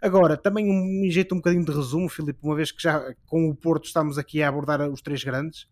[0.00, 3.54] Agora, também um jeito um bocadinho de resumo, Filipe, uma vez que já com o
[3.54, 5.68] Porto estamos aqui a abordar os três grandes,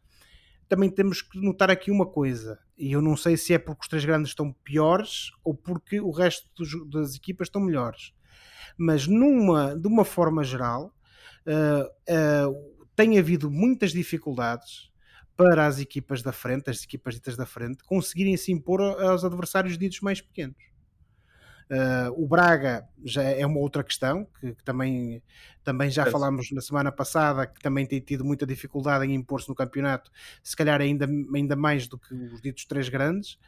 [0.71, 3.89] também temos que notar aqui uma coisa, e eu não sei se é porque os
[3.89, 8.15] três grandes estão piores ou porque o resto dos, das equipas estão melhores
[8.77, 10.95] mas numa, de uma forma geral,
[11.47, 14.91] uh, uh, tem havido muitas dificuldades
[15.37, 19.77] para as equipas da frente, as equipas ditas da frente, conseguirem se impor aos adversários
[19.77, 20.57] ditos mais pequenos.
[21.71, 25.23] Uh, o Braga já é uma outra questão, que, que também,
[25.63, 26.11] também já é.
[26.11, 30.11] falámos na semana passada, que também tem tido muita dificuldade em impor-se no campeonato,
[30.43, 33.39] se calhar ainda, ainda mais do que os ditos três grandes.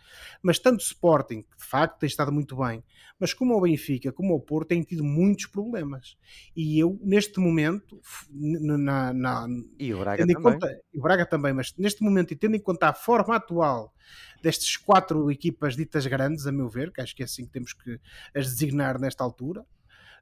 [0.40, 2.84] Mas tanto o Sporting, que de facto tem estado muito bem,
[3.18, 6.16] mas como o Benfica, como o Porto, têm tido muitos problemas.
[6.54, 9.46] E eu, neste momento, na, na
[9.80, 10.42] e o Braga também.
[10.42, 13.92] Conta, o Braga também, mas neste momento, e tendo em conta a forma atual
[14.42, 17.72] destas quatro equipas ditas grandes, a meu ver, que acho que é assim que temos
[17.72, 17.98] que
[18.34, 19.64] as designar nesta altura.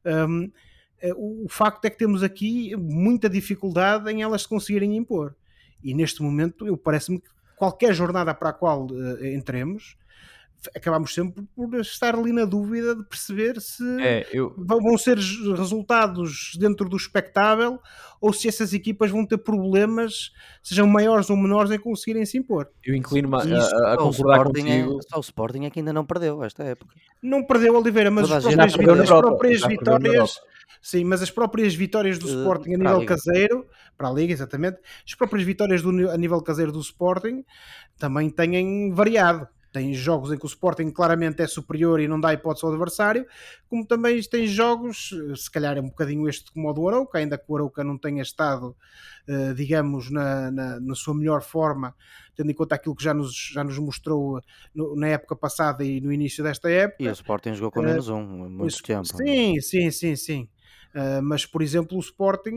[0.05, 0.51] Um,
[1.01, 5.35] eh, o facto é que temos aqui muita dificuldade em elas se conseguirem impor.
[5.83, 9.97] E neste momento, eu parece-me que qualquer jornada para a qual uh, entremos,
[10.75, 14.55] acabamos sempre por estar ali na dúvida de perceber se é, eu...
[14.57, 17.79] vão ser resultados dentro do espectável
[18.21, 22.69] ou se essas equipas vão ter problemas, sejam maiores ou menores, em conseguirem se impor.
[22.85, 24.99] Eu inclino-me a, a, a concordar é- contigo.
[24.99, 26.95] É, só o Sporting é que ainda não perdeu esta época.
[27.23, 30.41] Não perdeu Oliveira, mas as próprias, as próprias vitórias.
[30.83, 33.67] Sim, mas as próprias vitórias do uh, Sporting a nível caseiro,
[33.99, 37.45] para a Liga, exatamente, as próprias vitórias do, a nível caseiro do Sporting
[37.99, 42.33] também têm variado tem jogos em que o Sporting claramente é superior e não dá
[42.33, 43.27] hipótese ao adversário,
[43.69, 47.39] como também tem jogos, se calhar é um bocadinho este como o do Arauca, ainda
[47.39, 48.77] que o Arauca não tenha estado,
[49.29, 51.95] uh, digamos, na, na, na, sua melhor forma,
[52.35, 54.41] tendo em conta aquilo que já nos, já nos mostrou
[54.75, 57.03] no, na época passada e no início desta época.
[57.03, 59.07] E o Sporting jogou com menos um, muito isso, tempo.
[59.07, 60.49] Sim, sim, sim, sim.
[60.93, 62.57] Uh, mas, por exemplo, o Sporting,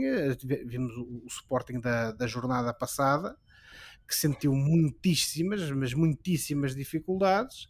[0.66, 3.38] vimos o, o Sporting da, da jornada passada,
[4.08, 7.68] que sentiu muitíssimas, mas muitíssimas dificuldades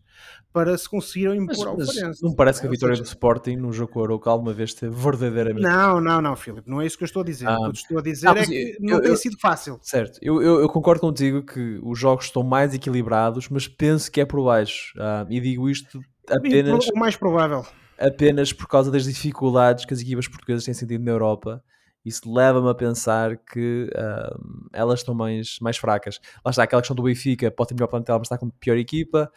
[0.52, 2.22] para se conseguirem impor ao Farense.
[2.22, 4.96] Não parece que a vitória do Sporting no jogo com o Aroca alguma vez esteve
[4.96, 5.64] verdadeiramente.
[5.64, 7.48] Não, não, não, Filipe, não é isso que eu estou a dizer.
[7.48, 9.38] Ah, o que eu estou a dizer não, é que eu, não eu, tem sido
[9.40, 9.80] fácil.
[9.82, 14.22] Certo, eu, eu, eu, concordo contigo que os jogos estão mais equilibrados, mas penso que
[14.22, 14.94] é por baixo.
[15.00, 16.88] Ah, e digo isto apenas.
[16.90, 17.66] O mais provável.
[17.98, 21.64] Apenas por causa das dificuldades que as equipas portuguesas têm sentido na Europa
[22.06, 26.20] isso leva-me a pensar que uh, elas estão mais, mais fracas.
[26.44, 29.32] Lá está, aquela questão do Benfica pode ter melhor plantel, mas está com pior equipa.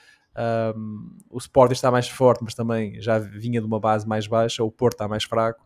[0.76, 4.64] Um, o Sporting está mais forte, mas também já vinha de uma base mais baixa.
[4.64, 5.64] O Porto está mais fraco.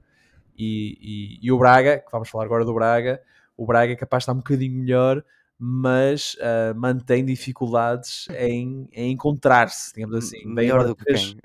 [0.57, 3.21] E, e, e, o Braga, que vamos falar agora do Braga,
[3.57, 5.25] o Braga é capaz de estar um bocadinho melhor,
[5.59, 10.45] mas uh, mantém dificuldades em, em encontrar-se, digamos assim.
[10.45, 11.39] Melhor do que quem?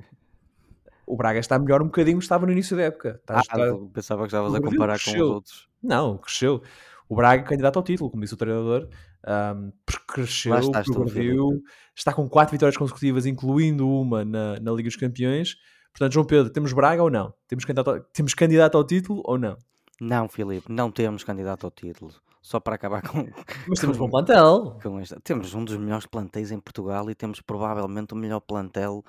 [1.06, 3.20] O Braga está melhor um bocadinho estava no início da época.
[3.22, 3.58] Está, ah, está...
[3.94, 5.70] pensava que estavas a comparar com os outros.
[5.82, 6.62] Não, cresceu.
[7.08, 8.90] O Braga candidato ao título, como disse o treinador,
[9.28, 9.72] um,
[10.08, 10.54] cresceu,
[10.94, 11.62] progrediu,
[11.96, 15.56] está com quatro vitórias consecutivas, incluindo uma na, na Liga dos Campeões.
[15.92, 17.34] Portanto, João Pedro, temos Braga ou não?
[17.48, 19.58] Temos candidato, ao, temos candidato ao título ou não?
[20.02, 22.14] Não, Filipe, não temos candidato ao título.
[22.42, 23.28] Só para acabar com.
[23.68, 24.78] Mas temos bom plantel.
[24.84, 25.20] Com esta.
[25.22, 29.04] Temos um dos melhores plantéis em Portugal e temos provavelmente o melhor plantel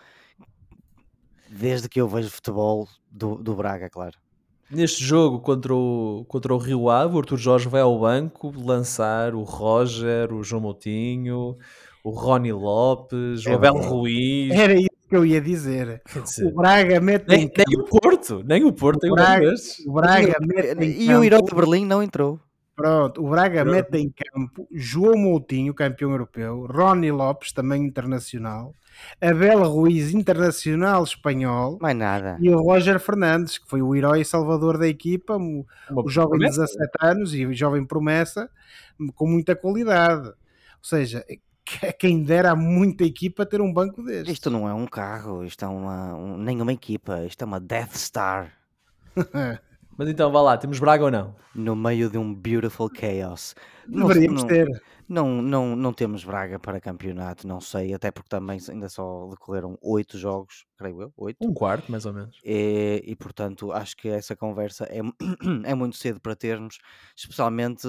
[1.48, 4.16] desde que eu vejo futebol do, do Braga, claro.
[4.70, 9.34] Neste jogo contra o, contra o Rio Ave, o Arthur Jorge vai ao banco lançar
[9.34, 11.56] o Roger, o João Moutinho,
[12.02, 14.52] o Rony Lopes, o Abel Ruiz.
[14.52, 16.02] Era isso que eu ia dizer.
[16.42, 19.54] o Braga mete nem, nem, o Porto, nem o Porto tem o Braga,
[19.86, 22.40] o Braga mete E o Herói de Berlim não entrou.
[22.76, 23.74] Pronto, o Braga Pronto.
[23.74, 28.74] mete em campo João Moutinho, campeão europeu, Rony Lopes, também internacional,
[29.20, 31.78] Abel Ruiz, internacional espanhol.
[31.80, 32.36] Mais nada.
[32.38, 36.46] E o Roger Fernandes, que foi o herói salvador da equipa, o, o jovem de
[36.46, 38.50] 17 anos e jovem promessa,
[39.14, 40.28] com muita qualidade.
[40.28, 40.34] Ou
[40.82, 41.24] seja,
[41.98, 44.32] quem dera a muita equipa ter um banco deste.
[44.32, 47.96] Isto não é um carro, isto é uma, um, nenhuma equipa, isto é uma Death
[47.96, 48.52] Star.
[49.96, 51.34] Mas então, vá lá, temos Braga ou não?
[51.54, 53.54] No meio de um beautiful chaos.
[53.86, 54.82] Deveríamos não, ter.
[55.08, 59.78] Não, não, não temos Braga para campeonato, não sei, até porque também ainda só decorreram
[59.80, 61.38] oito jogos, creio eu, oito.
[61.40, 62.38] Um quarto, mais ou menos.
[62.44, 65.00] E, e portanto, acho que essa conversa é,
[65.64, 66.78] é muito cedo para termos,
[67.16, 67.86] especialmente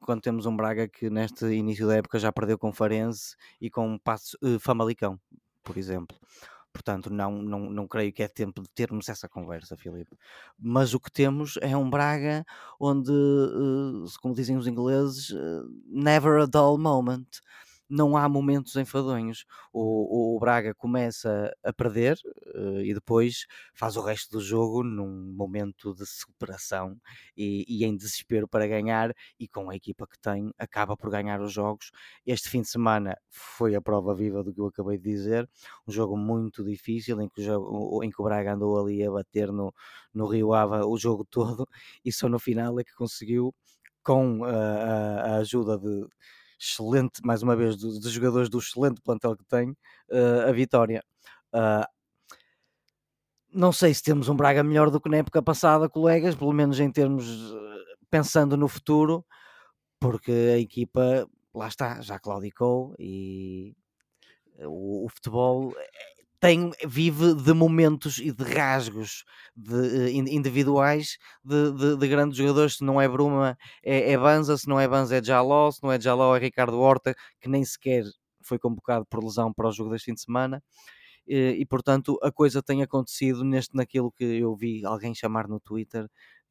[0.00, 3.96] quando temos um Braga que neste início da época já perdeu com Farense e com
[3.96, 5.18] Passo, uh, Famalicão,
[5.62, 6.16] por exemplo.
[6.78, 10.16] Portanto, não, não, não creio que é tempo de termos essa conversa, Filipe.
[10.56, 12.46] Mas o que temos é um Braga
[12.78, 17.26] onde, uh, como dizem os ingleses, uh, never a dull moment
[17.88, 19.44] não há momentos enfadonhos.
[19.72, 22.16] O, o Braga começa a perder
[22.54, 26.96] uh, e depois faz o resto do jogo num momento de superação
[27.36, 31.40] e, e, em desespero para ganhar, e com a equipa que tem, acaba por ganhar
[31.40, 31.90] os jogos.
[32.26, 35.48] Este fim de semana foi a prova viva do que eu acabei de dizer,
[35.86, 39.10] um jogo muito difícil em que o, jogo, em que o Braga andou ali a
[39.10, 39.72] bater no,
[40.12, 41.66] no Rio Ava o jogo todo,
[42.04, 43.54] e só no final é que conseguiu,
[44.02, 46.06] com a, a, a ajuda de
[46.58, 51.02] excelente, mais uma vez, dos, dos jogadores do excelente plantel que tem, uh, a vitória.
[51.54, 51.86] Uh,
[53.52, 56.78] não sei se temos um Braga melhor do que na época passada, colegas, pelo menos
[56.78, 57.26] em termos
[58.10, 59.24] pensando no futuro,
[60.00, 63.74] porque a equipa, lá está, já claudicou e
[64.60, 69.24] o, o futebol eh, tem, vive de momentos e de rasgos
[69.56, 72.76] de, individuais de, de, de, grandes jogadores.
[72.76, 75.90] Se não é Bruma, é, é Banza, se não é Banza, é Jaló, se não
[75.90, 78.04] é Jaló, é Ricardo Horta, que nem sequer
[78.42, 80.62] foi convocado por lesão para o jogo deste fim de semana.
[81.26, 85.60] E, e, portanto a coisa tem acontecido neste naquilo que eu vi alguém chamar no
[85.60, 86.08] Twitter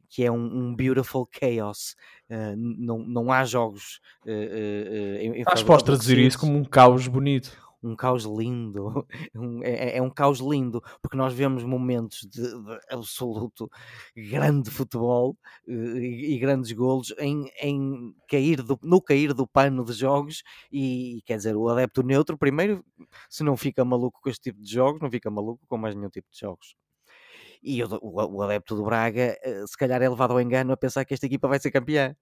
[0.07, 1.95] que é um, um beautiful chaos
[2.29, 6.55] uh, não, não há jogos uh, uh, em, em Acho que podes traduzir isso como
[6.55, 11.33] um caos bonito um caos lindo, um, é, é, é, um caos lindo, porque nós
[11.33, 13.69] vemos momentos de, de absoluto
[14.15, 15.37] grande futebol
[15.67, 21.21] e, e, grandes golos em, em cair do, no cair do pano de jogos e
[21.25, 22.83] quer dizer, o adepto neutro primeiro,
[23.29, 26.09] se não fica maluco com este tipo de jogos, não fica maluco com mais nenhum
[26.09, 26.75] tipo de jogos.
[27.61, 30.77] E o, o, o adepto do Braga, eh, se calhar é levado ao engano a
[30.77, 32.15] pensar que esta equipa vai ser campeã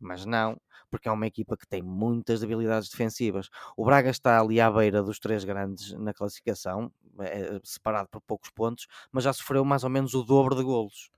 [0.00, 0.60] mas não,
[0.90, 3.48] porque é uma equipa que tem muitas debilidades defensivas.
[3.76, 8.50] O Braga está ali à beira dos três grandes na classificação, é, separado por poucos
[8.50, 11.10] pontos, mas já sofreu mais ou menos o dobro de golos.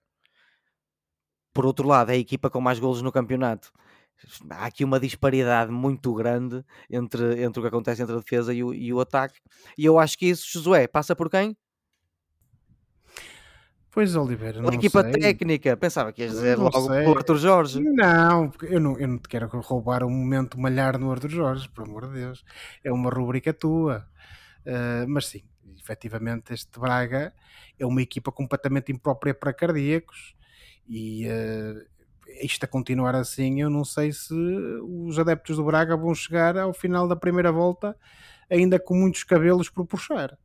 [1.54, 3.70] Por outro lado, é a equipa com mais golos no campeonato.
[4.50, 8.62] Há aqui uma disparidade muito grande entre, entre o que acontece entre a defesa e
[8.62, 9.40] o, e o ataque.
[9.76, 11.56] E eu acho que isso, Josué, passa por quem?
[13.92, 15.12] Pois, Oliveira, não equipa sei.
[15.12, 17.06] técnica, pensava que ias dizer não logo sei.
[17.06, 17.78] o Arthur Jorge.
[17.78, 21.68] Não, eu não, eu não te quero roubar o um momento malhar no Arthur Jorge,
[21.68, 22.42] por amor de Deus.
[22.82, 24.08] É uma rubrica tua.
[24.64, 25.42] Uh, mas sim,
[25.78, 27.34] efetivamente este Braga
[27.78, 30.34] é uma equipa completamente imprópria para cardíacos
[30.88, 31.84] e uh,
[32.42, 36.72] isto a continuar assim, eu não sei se os adeptos do Braga vão chegar ao
[36.72, 37.94] final da primeira volta
[38.48, 40.38] ainda com muitos cabelos por puxar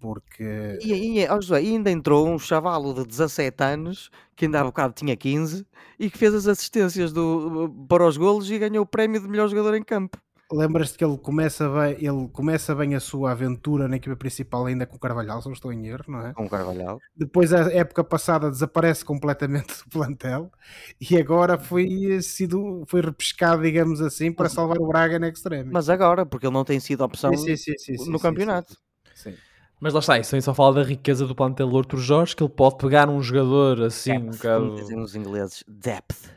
[0.00, 0.78] porque.
[0.82, 4.94] E, e, oh José, ainda entrou um chavalo de 17 anos, que ainda há bocado
[4.94, 5.66] tinha 15,
[5.98, 9.48] e que fez as assistências do, para os golos e ganhou o prémio de melhor
[9.48, 10.18] jogador em campo.
[10.50, 14.86] Lembras-te que ele começa, bem, ele começa bem a sua aventura na equipa principal ainda
[14.86, 16.32] com o Carvalhal, se não estou em erro, não é?
[16.32, 16.98] Com o Carvalhal.
[17.14, 20.50] Depois, a época passada, desaparece completamente do plantel
[20.98, 25.70] e agora foi, sido, foi repescado, digamos assim, para salvar o Braga na extreme.
[25.70, 28.74] Mas agora, porque ele não tem sido opção sim, sim, sim, no campeonato.
[29.14, 29.34] sim.
[29.80, 32.52] Mas lá está, isso também só fala da riqueza do plantel Arthur Jorge, que ele
[32.52, 34.74] pode pegar um jogador assim, depth, um bocado...
[34.74, 36.30] dizem os ingleses, depth.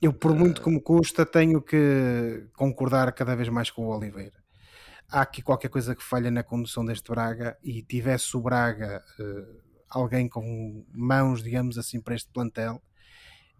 [0.00, 4.38] Eu, por muito que me custa, tenho que concordar cada vez mais com o Oliveira.
[5.10, 9.60] Há aqui qualquer coisa que falha na condução deste Braga e tivesse o Braga uh,
[9.88, 12.80] alguém com mãos, digamos assim, para este plantel,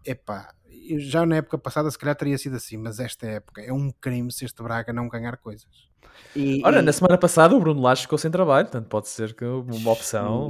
[0.05, 0.53] epá,
[0.97, 4.31] já na época passada se calhar teria sido assim, mas esta época é um crime
[4.31, 5.89] se este Braga não ganhar coisas.
[6.35, 6.81] E, Ora, e...
[6.81, 10.49] na semana passada o Bruno Lage ficou sem trabalho, portanto pode ser que uma opção.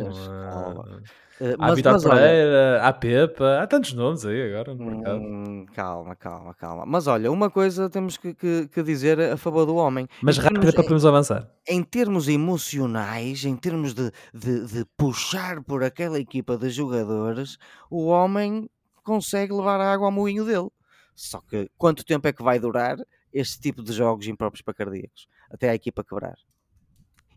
[1.41, 2.83] Uh, há Vitor Pereira, olha...
[2.83, 5.19] há Pepa, há tantos nomes aí agora no mercado.
[5.19, 6.85] Hum, calma, calma, calma.
[6.85, 10.07] Mas olha, uma coisa temos que, que, que dizer a favor do homem.
[10.21, 11.49] Mas rápido para podermos avançar.
[11.67, 17.57] Em termos emocionais, em termos de, de, de puxar por aquela equipa de jogadores,
[17.89, 18.69] o homem
[19.09, 20.69] consegue levar a água ao moinho dele.
[21.15, 22.97] Só que quanto tempo é que vai durar
[23.33, 25.27] este tipo de jogos impróprios para cardíacos?
[25.49, 26.37] Até a equipa quebrar.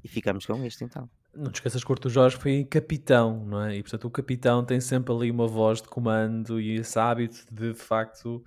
[0.04, 1.08] E ficamos com isto então.
[1.34, 3.76] Não te esqueças que o Arthur Jorge foi capitão, não é?
[3.76, 7.72] E portanto o capitão tem sempre ali uma voz de comando e esse hábito de
[7.72, 8.44] de facto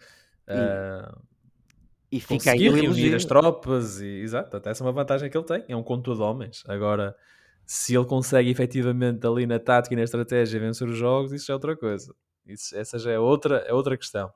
[0.47, 1.21] e, uh,
[2.11, 5.45] e fica conseguir reunir as tropas e exato, até essa é uma vantagem que ele
[5.45, 6.63] tem, é um conto de homens.
[6.67, 7.15] Agora,
[7.65, 11.55] se ele consegue efetivamente ali na tática e na estratégia vencer os jogos, isso é
[11.55, 12.13] outra coisa.
[12.45, 14.31] Isso, essa já é outra, é outra questão.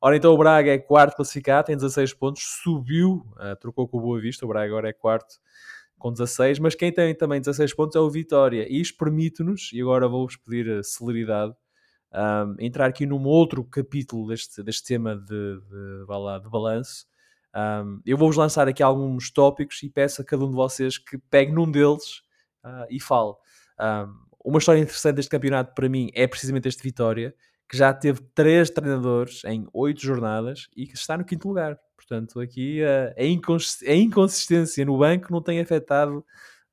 [0.00, 4.00] Ora, então o Braga é quarto classificado, tem 16 pontos, subiu, uh, trocou com o
[4.00, 5.36] Boa Vista, o Braga agora é quarto
[5.98, 8.66] com 16, mas quem tem também 16 pontos é o Vitória.
[8.68, 11.54] E isto permite-nos, e agora vou-vos pedir a celeridade,
[12.12, 17.06] um, entrar aqui num outro capítulo deste, deste tema de, de, de, de balanço.
[17.56, 21.16] Um, eu vou-vos lançar aqui alguns tópicos e peço a cada um de vocês que
[21.30, 22.18] pegue num deles
[22.64, 23.32] uh, e fale.
[23.80, 24.14] Um,
[24.44, 27.34] uma história interessante deste campeonato para mim é precisamente este Vitória,
[27.68, 31.78] que já teve três treinadores em oito jornadas e que está no quinto lugar.
[31.96, 36.24] Portanto, aqui a, a inconsistência no banco não tem afetado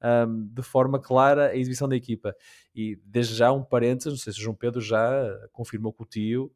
[0.03, 2.35] um, de forma clara a exibição da equipa.
[2.75, 5.09] E desde já um parênteses, não sei se o João Pedro já
[5.53, 6.51] confirmou com o tio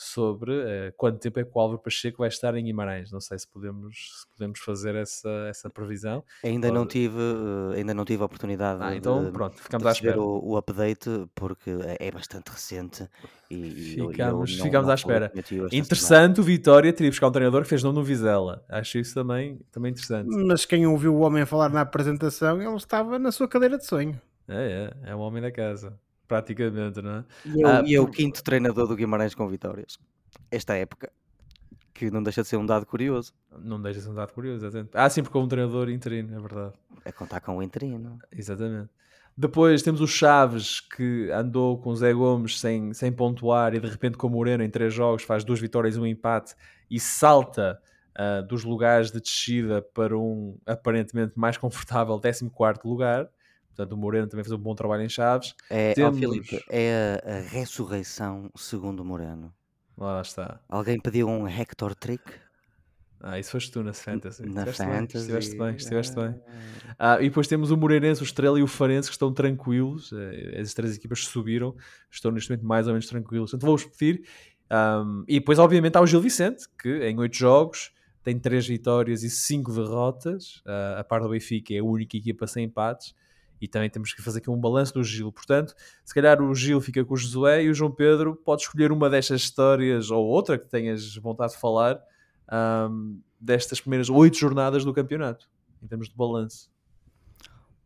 [0.00, 3.10] sobre uh, quanto tempo é que o Álvaro Pacheco vai estar em Guimarães.
[3.10, 6.22] Não sei se podemos, se podemos fazer essa, essa previsão.
[6.44, 9.88] Ainda, não tive, uh, ainda não tive a oportunidade ah, então, de, pronto, ficamos de
[9.88, 10.20] à espera.
[10.20, 13.08] O, o, update porque é, é bastante recente
[13.50, 15.32] e ficamos, eu, eu ficamos não, à espera.
[15.72, 18.64] Interessante o Vitória teria buscar um treinador que fez nome no Vizela.
[18.68, 20.28] Acho isso também, também interessante.
[20.28, 24.20] Mas quem ouviu o homem falar na apresentação, ele estava na sua cadeira de sonho.
[24.46, 25.98] É, é, é o homem da casa.
[26.28, 27.24] Praticamente, não é?
[27.46, 29.98] E é, o- Ah, e é o quinto treinador do Guimarães com vitórias.
[30.50, 31.10] Esta época.
[31.94, 33.32] Que não deixa de ser um dado curioso.
[33.58, 34.90] Não deixa de ser um dado curioso, exatamente.
[34.94, 36.74] Ah, sim, porque é um treinador interino, é verdade.
[37.04, 38.18] É contar com o interino.
[38.30, 38.88] Exatamente.
[39.36, 43.88] Depois temos o Chaves, que andou com o Zé Gomes sem, sem pontuar e de
[43.88, 46.54] repente com o Moreno em três jogos faz duas vitórias e um empate
[46.90, 47.80] e salta
[48.16, 52.50] ah, dos lugares de descida para um aparentemente mais confortável 14
[52.84, 53.28] lugar.
[53.78, 55.54] Portanto, o Moreno também fez um bom trabalho em Chaves.
[55.70, 59.54] É, Temos- Filipe, é a, a ressurreição segundo Moreno.
[59.96, 60.60] Lá está.
[60.68, 62.24] Alguém pediu um Hector Trick
[63.20, 64.42] Ah, isso foste tu na Fantasy.
[64.42, 65.18] na estiveste bem, Fantasy.
[65.18, 66.34] estiveste bem, estiveste bem.
[66.98, 70.12] Ah, Ah, e depois temos o Moreirense, o Estrela e o Farense que estão tranquilos.
[70.12, 71.72] Eh, As três equipas subiram,
[72.10, 73.52] estão neste momento mais ou menos tranquilos.
[73.52, 74.24] Portanto, vou-vos pedir.
[74.70, 77.92] ahm, e depois, obviamente, há o Gil Vicente, que em oito jogos
[78.24, 80.60] tem três vitórias e cinco derrotas.
[80.66, 83.14] Ah, a par do Benfica é a única equipa sem empates.
[83.60, 85.32] E também temos que fazer aqui um balanço do Gil.
[85.32, 88.92] Portanto, se calhar o Gil fica com o Josué e o João Pedro pode escolher
[88.92, 92.00] uma destas histórias ou outra que tenhas vontade de falar
[92.48, 95.48] ahm, destas primeiras oito jornadas do campeonato,
[95.82, 96.70] em termos de balanço.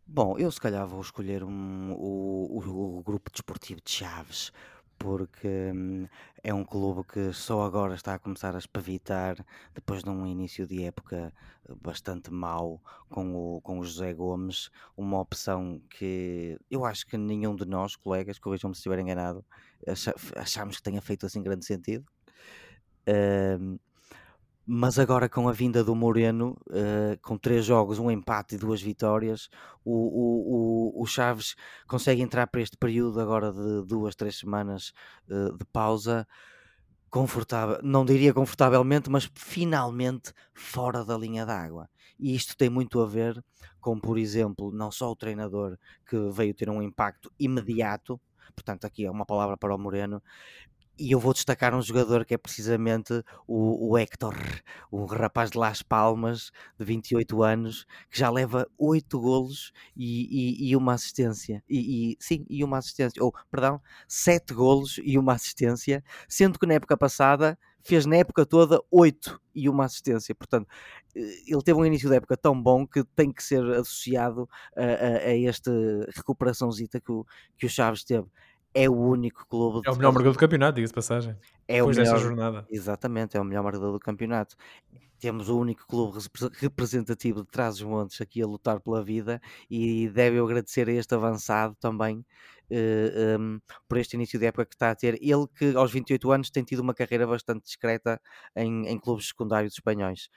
[0.06, 4.52] Bom, eu se calhar vou escolher um- o, o- o grupo desportivo de Chaves,
[5.02, 6.06] porque hum,
[6.42, 9.36] é um clube que só agora está a começar a espavitar,
[9.74, 11.32] depois de um início de época
[11.68, 17.16] eh, bastante mau com o, com o José Gomes, uma opção que eu acho que
[17.18, 19.44] nenhum de nós, colegas, corrijam-me se estiver enganado,
[19.86, 22.04] acha- achámos que tenha feito assim grande sentido.
[23.06, 23.78] Hum,
[24.66, 28.80] mas agora com a vinda do Moreno, eh, com três jogos, um empate e duas
[28.80, 29.48] vitórias,
[29.84, 31.56] o, o, o, Chaves
[31.86, 34.92] consegue entrar para este período agora de duas, três semanas
[35.28, 36.26] eh, de pausa,
[37.10, 41.88] confortável, não diria confortavelmente, mas finalmente fora da linha d'água.
[42.18, 43.44] E isto tem muito a ver
[43.80, 48.20] com, por exemplo, não só o treinador que veio ter um impacto imediato,
[48.54, 50.22] portanto, aqui é uma palavra para o Moreno,
[50.98, 53.12] e eu vou destacar um jogador que é precisamente
[53.46, 54.34] o, o Héctor,
[54.92, 60.70] um rapaz de Las Palmas, de 28 anos, que já leva 8 golos e, e-
[60.70, 61.62] e uma assistência.
[61.68, 63.22] E, e- sim, e uma assistência.
[63.22, 68.46] Ou, perdão, 7 golos e uma assistência, sendo que na época passada fez na época
[68.46, 70.34] toda 8 e uma assistência.
[70.34, 70.68] Portanto,
[71.16, 74.82] eh, ele teve um início da época tão bom que tem que ser associado a,
[74.82, 75.70] a, a esta
[76.14, 77.26] recuperaçãozita que o,
[77.58, 78.26] que o Chaves teve.
[78.74, 81.36] É o único clube É o melhor marcador do campeonato, diga-se passagem.
[81.68, 82.66] é o Depois desta melhor, jornada.
[82.70, 84.56] Exatamente, é o melhor marcador do campeonato.
[85.18, 90.38] Temos o único clube repre- representativo de Trás-os-Montes aqui a lutar pela vida e deve
[90.38, 92.24] eu agradecer a este avançado também
[92.70, 95.14] eh, um, por este início de época que está a ter.
[95.22, 98.20] Ele que aos 28 anos tem tido uma carreira bastante discreta
[98.56, 100.28] em, em clubes secundários espanhóis.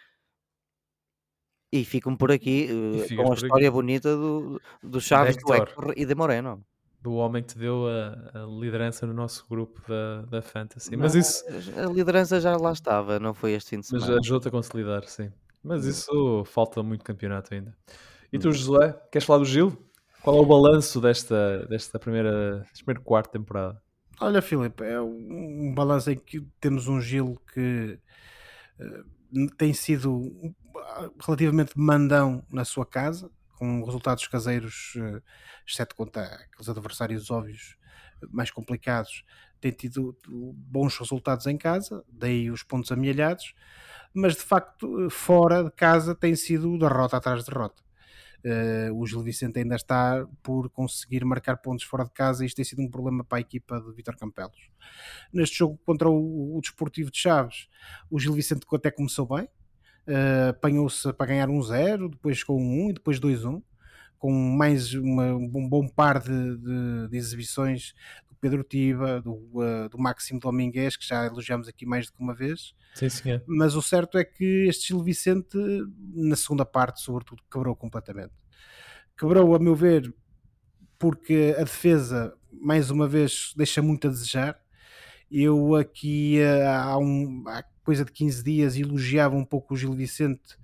[1.72, 2.68] E ficam por aqui
[3.08, 3.46] ficas com a por aqui.
[3.46, 5.54] história bonita do, do Chaves, do.
[5.54, 6.64] Héctor e de Moreno.
[7.06, 10.98] Do homem que te deu a, a liderança no nosso grupo da, da Fantasy.
[10.98, 11.44] Mas Não, isso
[11.78, 14.20] A liderança já lá estava, não foi este fim de mas semana.
[14.20, 15.32] ajuda a consolidar, sim.
[15.64, 17.78] Mas isso falta muito campeonato ainda.
[18.34, 18.40] E Hum.
[18.40, 19.78] tu, Josué, queres falar do Gil?
[20.24, 23.80] Qual é o balanço desta, desta primeira, deste primeiro quarto de temporada?
[24.20, 28.00] Olha, Filipe, é um balanço em que temos um Gil que
[28.80, 29.04] eh,
[29.58, 30.32] tem sido
[31.24, 35.22] relativamente mandão na sua casa, com resultados caseiros, eh,
[35.68, 37.78] exceto contra aqueles adversários óbvios
[38.22, 39.24] eh, mais complicados,
[39.60, 43.54] tem tido bons resultados em casa, daí os pontos amealhados,
[44.14, 47.84] mas de facto, eh, fora de casa, tem sido derrota atrás de derrota.
[48.48, 52.56] Eh, o Gil Vicente ainda está por conseguir marcar pontos fora de casa e isto
[52.56, 54.70] tem sido um problema para a equipa de Vitor Campelos.
[55.34, 57.68] Neste jogo contra o, o Desportivo de Chaves,
[58.08, 59.50] o Gil Vicente até começou bem,
[60.08, 63.62] eh, apanhou-se para ganhar 1-0, depois com 1 e depois 2-1,
[64.18, 67.94] com mais uma- um bom par de, de- de exibições
[68.30, 72.22] do Pedro Tiba, do, eh, do Máximo Domingues, que já elogiamos aqui mais do que
[72.22, 73.44] uma vez, Sim, senhor.
[73.48, 75.58] mas o certo é que este Gil Vicente,
[76.14, 78.34] na segunda parte, sobretudo, quebrou completamente.
[79.18, 80.14] Quebrou, a meu ver,
[80.98, 84.60] porque a defesa, mais uma vez, deixa muito a desejar.
[85.30, 89.94] Eu aqui eh, há, um, há coisa de 15 dias elogiava um pouco o Gil
[89.94, 90.58] Vicente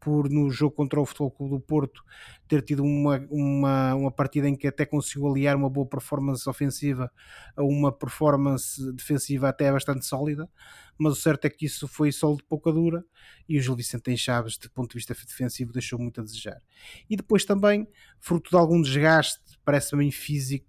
[0.00, 2.02] por no jogo contra o Futebol Clube do Porto
[2.48, 7.10] ter tido uma, uma, uma partida em que até conseguiu aliar uma boa performance ofensiva
[7.56, 10.50] a uma performance defensiva até bastante sólida,
[10.98, 13.04] mas o certo é que isso foi só de pouca dura
[13.48, 16.60] e o Gil Vicente em Chaves, do ponto de vista defensivo, deixou muito a desejar.
[17.08, 17.86] E depois também,
[18.18, 20.66] fruto de algum desgaste, parece-me físico,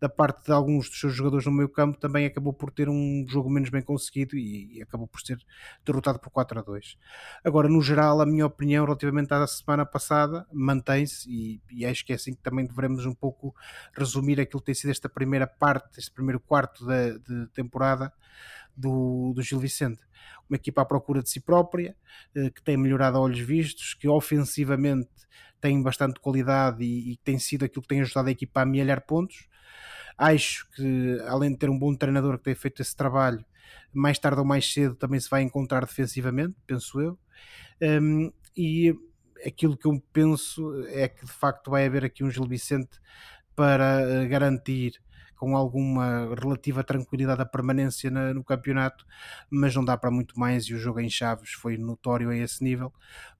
[0.00, 3.24] da parte de alguns dos seus jogadores no meio campo, também acabou por ter um
[3.28, 5.38] jogo menos bem conseguido e, e acabou por ser
[5.84, 6.98] derrotado por 4 a 2.
[7.44, 12.12] Agora, no geral, a minha opinião relativamente à semana passada mantém-se e, e acho que
[12.12, 13.54] é assim que também devemos um pouco
[13.92, 18.12] resumir aquilo que tem sido esta primeira parte, este primeiro quarto de temporada
[18.76, 20.00] do, do Gil Vicente.
[20.48, 21.96] Uma equipa à procura de si própria,
[22.34, 25.08] eh, que tem melhorado a olhos vistos, que ofensivamente
[25.60, 29.04] tem bastante qualidade e, e tem sido aquilo que tem ajudado a equipa a amealhar
[29.06, 29.48] pontos.
[30.16, 33.44] Acho que, além de ter um bom treinador que tem feito esse trabalho,
[33.92, 37.18] mais tarde ou mais cedo também se vai encontrar defensivamente, penso eu.
[37.80, 38.94] Um, e
[39.44, 43.00] aquilo que eu penso é que de facto vai haver aqui um Gil Vicente
[43.54, 45.00] para eh, garantir
[45.36, 49.04] com alguma relativa tranquilidade a permanência na, no campeonato,
[49.50, 52.62] mas não dá para muito mais e o jogo em Chaves foi notório a esse
[52.62, 52.92] nível,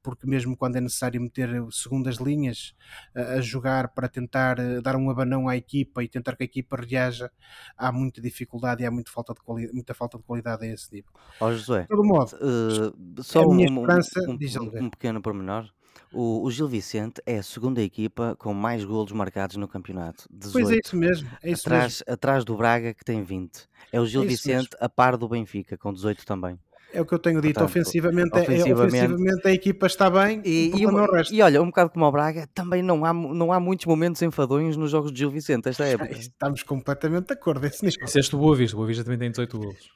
[0.03, 2.74] porque mesmo quando é necessário meter segundas linhas
[3.14, 6.47] a, a jogar para tentar eh, dar um abanão à equipa e tentar que a
[6.47, 7.30] equipa reaja,
[7.76, 10.92] há muita dificuldade e há muita falta de, quali muita falta de qualidade a esse
[10.92, 11.11] nível.
[11.40, 15.70] Ó José, de todo modo, uh, só a minha um, um, um, um pequeno pormenor.
[16.12, 20.26] O, o Gil Vicente é a segunda equipa com mais golos marcados no campeonato.
[20.30, 20.53] 18.
[20.53, 21.74] Pois é isso mesmo, é isso mesmo.
[21.76, 23.68] atrás, atrás do Braga, que tem 20.
[23.92, 26.59] É o Gil É Vicente a par do Benfica, com 18 também.
[26.92, 30.40] É o que eu tenho dito, Portanto, ofensivamente, é- ofensivamente- ofensivamente a equipa está bem,
[30.45, 33.53] E, o e, é e olha, um bocado como o Braga, também não há, não
[33.53, 36.12] há muitos momentos enfadonhos nos jogos de Gil Vicente esta época.
[36.12, 37.66] Estamos completamente de acordo.
[37.66, 38.05] Esse nível.
[38.05, 38.76] Disseste o Boa Vista.
[38.76, 39.88] O Boa Vista também tem 18 golos.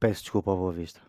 [0.00, 1.00] Peço desculpa ao Boa Vista.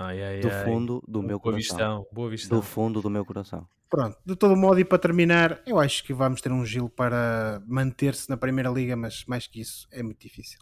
[0.00, 0.64] Ai, ai, Do ai.
[0.64, 1.76] fundo do meu Boa coração.
[1.76, 2.06] Vistão.
[2.10, 2.58] Boa Vistão.
[2.58, 3.68] Do fundo do meu coração.
[3.90, 7.60] Pronto, de todo modo, e para terminar, eu acho que vamos ter um Gil para
[7.66, 10.58] manter-se na Primeira Liga, mas mais que isso é muito difícil.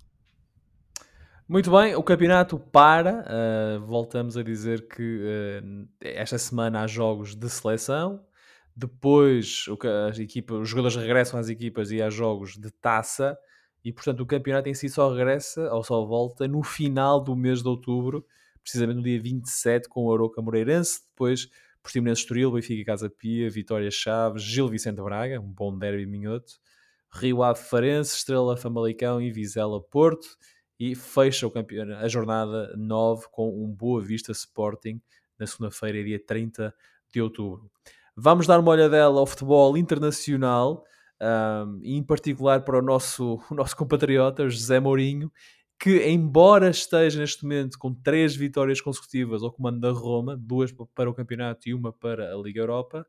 [1.49, 3.25] Muito bem, o campeonato para.
[3.27, 8.25] uh, voltamos a dizer que uh, esta semana há jogos de seleção.
[8.75, 9.79] Depois o
[10.09, 13.39] as equipas, os jogadores regressam às equipas e há jogos de taça.
[13.85, 17.63] E portanto o campeonato em si só regressa ou só volta no final do mês
[17.63, 18.27] de outubro,
[18.69, 21.01] precisamente no dia 27, com o Aroca Moreirense.
[21.09, 21.49] Depois
[21.83, 26.53] Portimonense Estoril, Benfica Casa Pia, Vitória Chaves, Gil Vicente Braga, um bom derby minhoto.
[27.11, 30.29] Rio Ave Farense, Estrela Famalicão e Vizela Porto
[30.79, 35.01] e fecha o campeonato, a jornada 9 com um Boa Vista Sporting
[35.39, 36.75] na segunda-feira, dia 30
[37.11, 37.71] de outubro.
[38.15, 40.85] Vamos dar uma olhadela ao futebol internacional
[41.21, 45.33] um, em particular para o nosso, o nosso compatriota José Mourinho,
[45.79, 51.09] que embora esteja neste momento com três vitórias consecutivas ao comando da Roma, duas para
[51.09, 53.07] o campeonato e uma para a Liga Europa,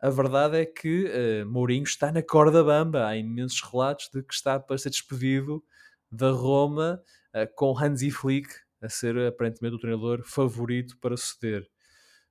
[0.00, 3.06] a verdade é que uh, Mourinho está na corda bamba.
[3.06, 5.62] Há imensos relatos de que está para ser despedido
[6.10, 7.00] da Roma,
[7.32, 8.48] uh, com Hansi Flick
[8.80, 11.70] a ser aparentemente o treinador favorito para suceder.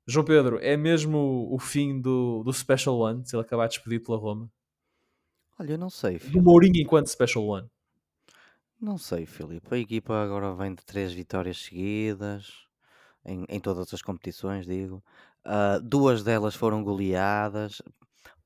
[0.05, 4.17] João Pedro, é mesmo o fim do, do Special One, se ele acabar despedido pela
[4.17, 4.51] Roma?
[5.57, 6.41] Olha, eu não sei, Do Filipe.
[6.41, 7.69] Mourinho enquanto Special One?
[8.81, 9.73] Não sei, Filipe.
[9.73, 12.65] A equipa agora vem de três vitórias seguidas,
[13.25, 15.03] em, em todas as competições, digo.
[15.45, 17.81] Ah, duas delas foram goleadas,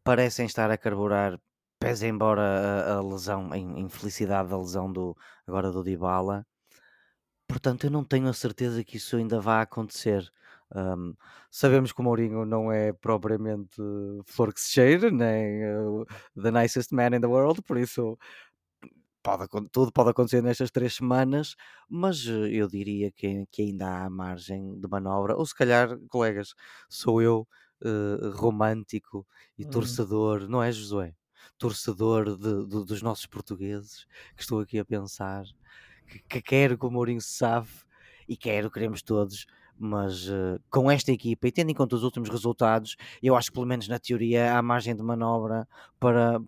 [0.03, 1.39] parecem estar a carburar,
[1.79, 5.15] pese embora a, a lesão, a in- infelicidade da lesão do,
[5.47, 6.45] agora do Dybala.
[7.47, 10.27] Portanto, eu não tenho a certeza que isso ainda vai acontecer.
[10.73, 11.13] Ahm,
[11.51, 13.77] sabemos que o Mourinho não é propriamente
[14.25, 16.05] flor que se cheira, nem uh,
[16.41, 18.17] the nicest man in the world, por isso
[19.25, 21.55] pode, tudo pode acontecer nestas três semanas,
[21.89, 25.35] mas eh, eu diria que, que ainda há margem de manobra.
[25.37, 26.53] Ou se calhar, colegas,
[26.89, 27.47] sou eu
[27.83, 29.65] eh, romântico e Hum.
[29.65, 31.15] torcedor, não é, Josué?
[31.57, 34.05] Torcedor de- de- dos nossos portugueses,
[34.35, 35.45] que estou aqui a pensar,
[36.07, 37.83] que, que quero que o Mourinho se safe
[38.27, 39.45] e quero, queremos todos.
[39.77, 43.55] Mas eh, com esta equipa e tendo em conta os últimos resultados, eu acho que
[43.55, 45.67] pelo menos na teoria há margem de manobra
[45.99, 46.39] para,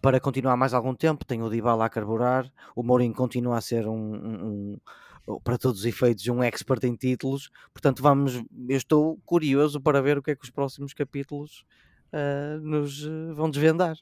[0.00, 1.24] para continuar mais algum tempo.
[1.24, 4.78] Tem o Dybala a carburar, o Mourinho continua a ser um, um-
[5.26, 7.50] um- para todos os efeitos, um expert em títulos.
[7.72, 8.34] Portanto, vamos,
[8.68, 11.64] eu estou curioso para ver o que é que os próximos capítulos
[12.12, 13.96] ah, nos eh, vão desvendar.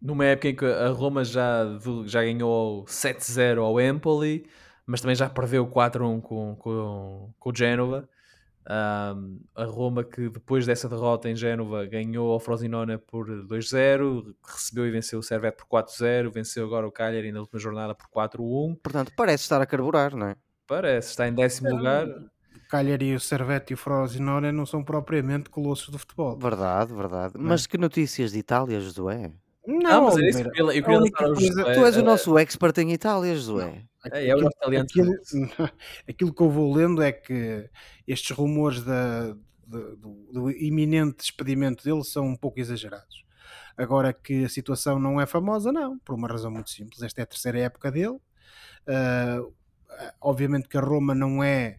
[0.00, 1.64] Numa época em que a Roma já,
[2.06, 4.44] já ganhou 7-0 ao Empoli,
[4.86, 8.08] mas também já perdeu 4-1 com, com, com o Génova.
[8.64, 14.86] Um, a Roma que depois dessa derrota em Génova ganhou ao Frosinone por 2-0, recebeu
[14.86, 18.76] e venceu o Servette por 4-0, venceu agora o Cagliari na última jornada por 4-1.
[18.82, 20.36] Portanto, parece estar a carburar, não é?
[20.66, 22.06] Parece, está em décimo lugar.
[22.06, 26.38] O Cagliari, o Servette e o Frosinone não são propriamente colossos do futebol.
[26.38, 27.34] Verdade, verdade.
[27.36, 27.48] Não é?
[27.48, 29.32] Mas que notícias de Itália, Josué?
[29.66, 32.00] Não, mas é isso que eu queria, eu a queria coisa- Josué, Tu és o
[32.00, 33.82] eh, nosso expert em Itália, Josué.
[34.10, 35.12] É, é o nosso italiano de aquilo,
[36.08, 37.68] aquilo que eu vou lendo é que
[38.06, 39.34] estes rumores da-
[39.66, 43.24] do, do- do iminente despedimento dele são um pouco exagerados.
[43.76, 47.02] Agora que a situação não é famosa, não, por uma razão muito simples.
[47.02, 48.18] Esta é a terceira época dele.
[48.86, 49.52] Uh,
[50.20, 51.78] obviamente que a Roma não é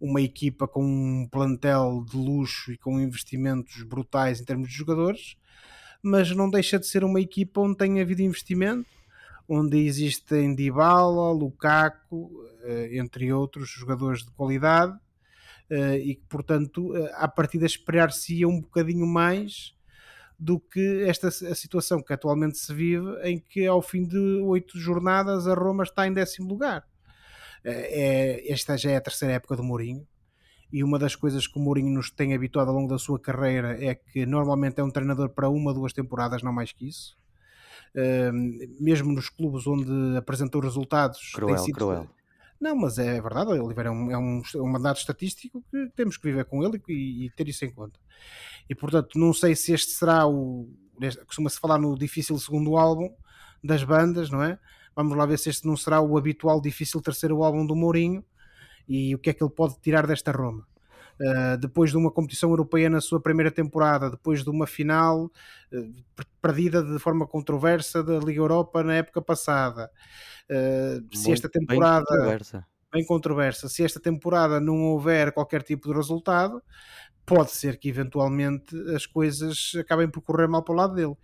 [0.00, 5.36] uma equipa com um plantel de luxo e com investimentos brutais em termos de jogadores,
[6.02, 8.88] mas não deixa de ser uma equipa onde tem havido investimento,
[9.48, 12.30] onde existem Dybala, Lukaku,
[12.62, 14.98] eh, entre outros jogadores de qualidade,
[15.70, 19.74] eh, e que, portanto, a partir de esperar-se um bocadinho mais
[20.38, 24.78] do que esta a situação que atualmente se vive, em que ao fim de oito
[24.78, 26.86] jornadas a Roma está em décimo lugar.
[27.64, 30.06] Eh, é, esta já é a terceira época do Mourinho
[30.72, 33.82] e uma das coisas que o Mourinho nos tem habituado ao longo da sua carreira
[33.84, 37.16] é que normalmente é um treinador para uma, duas temporadas, não mais que isso.
[38.78, 41.32] Mesmo nos clubes onde apresentou resultados.
[41.34, 41.74] Cruel, sido...
[41.74, 42.08] cruel.
[42.60, 45.90] Não, mas é verdade, o Oliveira é um, é um, é um dado estatístico que
[45.94, 47.98] temos que viver com ele e, e, ter isso em conta.
[48.68, 50.68] E portanto, não sei se este será o.
[51.26, 53.14] Costuma-se falar no difícil segundo álbum
[53.62, 54.58] das bandas, não é?
[54.94, 58.24] Vamos lá ver se este não será o habitual difícil terceiro álbum do Mourinho
[58.88, 60.66] e o que é que ele pode tirar desta Roma.
[61.18, 65.94] Uh, depois de uma competição europeia na sua primeira temporada, depois de uma final uh,
[66.42, 69.90] perdida de forma controversa da Liga Europa na época passada.
[70.50, 72.04] Uh, se esta temporada.
[72.04, 72.66] Bem controversa.
[72.92, 73.68] bem controversa.
[73.68, 76.62] Se esta temporada não houver qualquer tipo de resultado,
[77.26, 81.14] pode ser que eventualmente as coisas acabem por correr mal para o lado dele.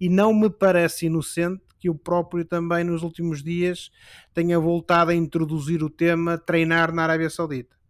[0.00, 3.90] E não me parece inocente que o próprio também nos últimos dias
[4.34, 7.81] tenha voltado a introduzir o tema treinar na Arábia Saudita.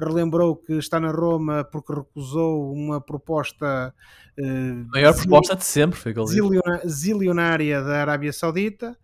[0.00, 3.94] Relembrou que está na Roma porque recusou uma proposta.
[4.38, 8.96] Uh, maior proposta de sempre, foi que ziliona, zilionária da Arábia Saudita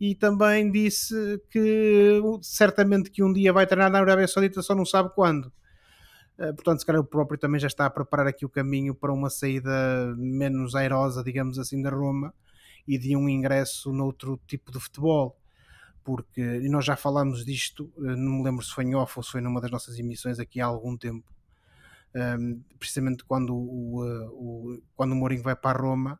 [0.00, 1.14] e também disse
[1.50, 5.52] que certamente que um dia vai treinar na Arábia Saudita, só não sabe quando.
[6.38, 9.12] Uh, portanto, se calhar o próprio também já está a preparar aqui o caminho para
[9.12, 9.70] uma saída
[10.16, 12.34] menos airosa, digamos assim, da Roma
[12.88, 15.39] e de um ingresso noutro tipo de futebol.
[16.04, 19.22] Porque, e nós já falámos disto, eh, não me lembro se foi em off ou
[19.22, 21.30] se foi numa das nossas emissões aqui há algum tempo,
[22.14, 26.18] um, ehm, precisamente quando o, eh, o, quando o Mourinho vai para Roma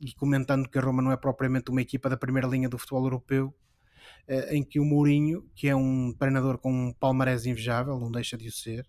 [0.00, 3.04] e comentando que a Roma não é propriamente uma equipa da primeira linha do futebol
[3.04, 3.54] europeu,
[4.28, 8.36] uh, em que o Mourinho, que é um treinador com um palmarés invejável, não deixa
[8.36, 8.88] de o ser,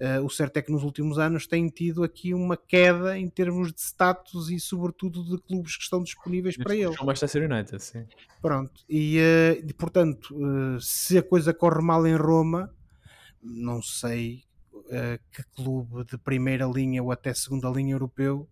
[0.00, 3.72] Uh, o certo é que nos últimos anos tem tido aqui uma queda em termos
[3.72, 6.94] de status e, sobretudo, de clubes que estão disponíveis para ele.
[7.00, 8.06] O Manchester United, sim.
[8.42, 12.72] Pronto, e, uh, portanto, uh, se a coisa corre mal em Roma,
[13.42, 14.44] não sei
[15.32, 18.48] que clube de primeira linha ou até segunda linha europeu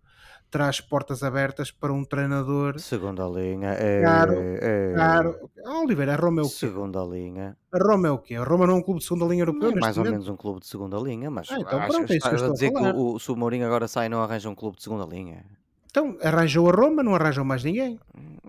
[0.51, 2.79] traz portas abertas para um treinador.
[2.79, 3.71] Segunda linha.
[3.71, 5.51] É, caro, é, caro.
[5.65, 6.55] Ah, Oliveira, a Roma é o quê?
[6.55, 7.57] Segunda linha.
[7.73, 8.37] A Roma é o quê?
[8.37, 9.71] A Roma não é um clube de segunda linha europeu?
[9.71, 12.29] É mais ou menos um clube de segunda linha, mas ah, então, pronto, é isso
[12.29, 14.55] que eu estou a dizer que o, se o Mourinho agora sai não arranja um
[14.55, 15.45] clube de segunda linha.
[15.91, 17.99] Então, arranjou a Roma, não arranjou mais ninguém.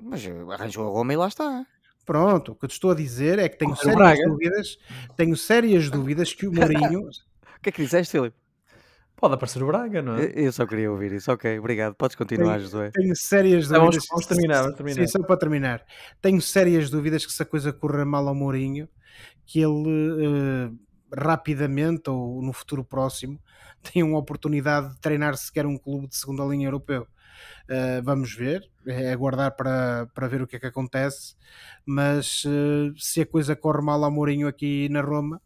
[0.01, 1.65] Mas arranjou a Roma e lá está.
[2.05, 4.77] Pronto, o que eu te estou a dizer é que tenho sérias dúvidas,
[5.17, 7.07] tenho sérias dúvidas que o Mourinho...
[7.07, 8.44] o que é que disseste, Filipe?
[9.25, 10.31] Pode aparecer o Braga, não é?
[10.35, 11.31] Eu só queria ouvir isso.
[11.31, 11.95] Ok, obrigado.
[11.95, 12.91] Podes continuar, tenho, Josué.
[12.93, 13.79] Tenho sérias dúvidas.
[13.79, 15.01] Vamos, vamos terminar, vamos terminar.
[15.01, 15.85] Sim, só para terminar.
[16.21, 18.87] Tenho sérias dúvidas que se a coisa corra mal ao Mourinho,
[19.43, 20.79] que ele uh,
[21.11, 23.39] rapidamente ou no futuro próximo
[23.91, 27.07] tenha uma oportunidade de treinar sequer um clube de segunda linha europeu.
[27.67, 31.35] Uh, vamos ver, é aguardar para, para ver o que é que acontece.
[31.83, 35.41] Mas uh, se a coisa corre mal ao Mourinho aqui na Roma,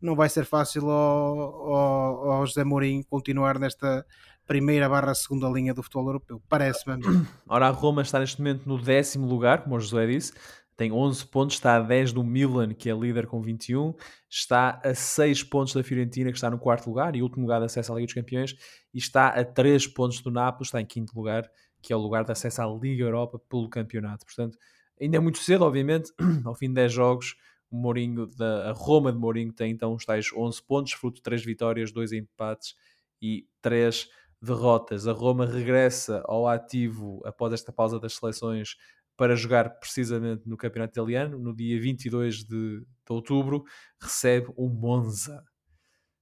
[0.00, 4.04] não vai ser fácil ao, ao, ao José Mourinho continuar nesta
[4.46, 6.42] primeira barra segunda linha do futebol europeu.
[6.48, 7.00] Parece-me.
[7.48, 10.32] Ora, a Roma está neste momento no décimo lugar, como o José disse,
[10.80, 13.94] tem 11 pontos, está a 10 do Milan, que é líder com 21,
[14.30, 17.66] está a 6 pontos da Fiorentina, que está no quarto lugar e último lugar de
[17.66, 18.56] acesso à Liga dos Campeões,
[18.94, 21.46] e está a 3 pontos do Nápoles, está em quinto lugar,
[21.82, 24.24] que é o lugar de acesso à Liga Europa pelo campeonato.
[24.24, 24.56] Portanto,
[24.98, 26.12] ainda é muito cedo, obviamente,
[26.46, 27.36] ao fim de 10 jogos,
[27.70, 31.44] Mourinho da a Roma de Mourinho tem então os tais 11 pontos, fruto de 3
[31.44, 32.74] vitórias, 2 empates
[33.20, 34.08] e 3
[34.42, 35.06] derrotas.
[35.06, 38.76] A Roma regressa ao ativo após esta pausa das seleções
[39.16, 41.38] para jogar precisamente no Campeonato Italiano.
[41.38, 43.64] No dia 22 de, de outubro,
[44.00, 45.44] recebe o Monza.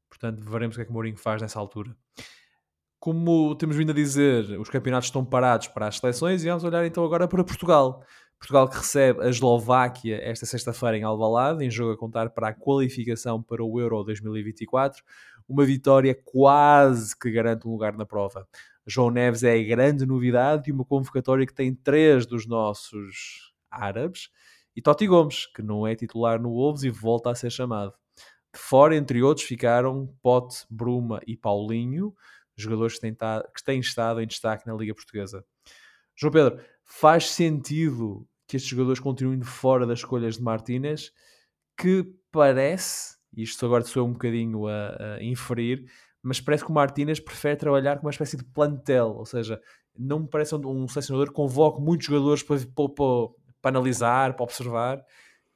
[0.09, 1.96] Portanto, veremos o que é que Mourinho faz nessa altura.
[2.99, 6.84] Como temos vindo a dizer, os campeonatos estão parados para as seleções e vamos olhar
[6.84, 8.05] então agora para Portugal.
[8.39, 12.55] Portugal que recebe a Eslováquia esta sexta-feira em Alvalade, em jogo a contar para a
[12.55, 15.03] qualificação para o Euro 2024.
[15.49, 18.47] Uma vitória quase que garante um lugar na prova.
[18.86, 24.30] João Neves é a grande novidade e uma convocatória que tem três dos nossos árabes.
[24.74, 27.93] E Totti Gomes, que não é titular no Wolves e volta a ser chamado.
[28.55, 32.14] De fora, entre outros, ficaram Pote, Bruma e Paulinho,
[32.57, 35.45] jogadores que têm, que têm estado em destaque na Liga Portuguesa.
[36.19, 41.12] João Pedro, faz sentido que estes jogadores continuem fora das escolhas de Martínez,
[41.77, 45.85] que parece, isto agora sou um bocadinho a, a inferir,
[46.21, 49.61] mas parece que o Martínez prefere trabalhar com uma espécie de plantel, ou seja,
[49.97, 53.29] não me parece um, um selecionador que convoque muitos jogadores para, para, para,
[53.62, 55.05] para, analisar, para observar.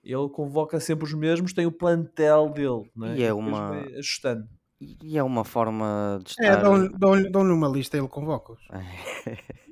[0.05, 3.19] Ele convoca sempre os mesmos, tem o plantel dele, não é?
[3.19, 3.81] E é uma...
[3.97, 4.49] ajustando.
[4.81, 6.63] E é uma forma de É, estar...
[6.99, 8.61] dão-lhe dão uma lista e ele convoca-os.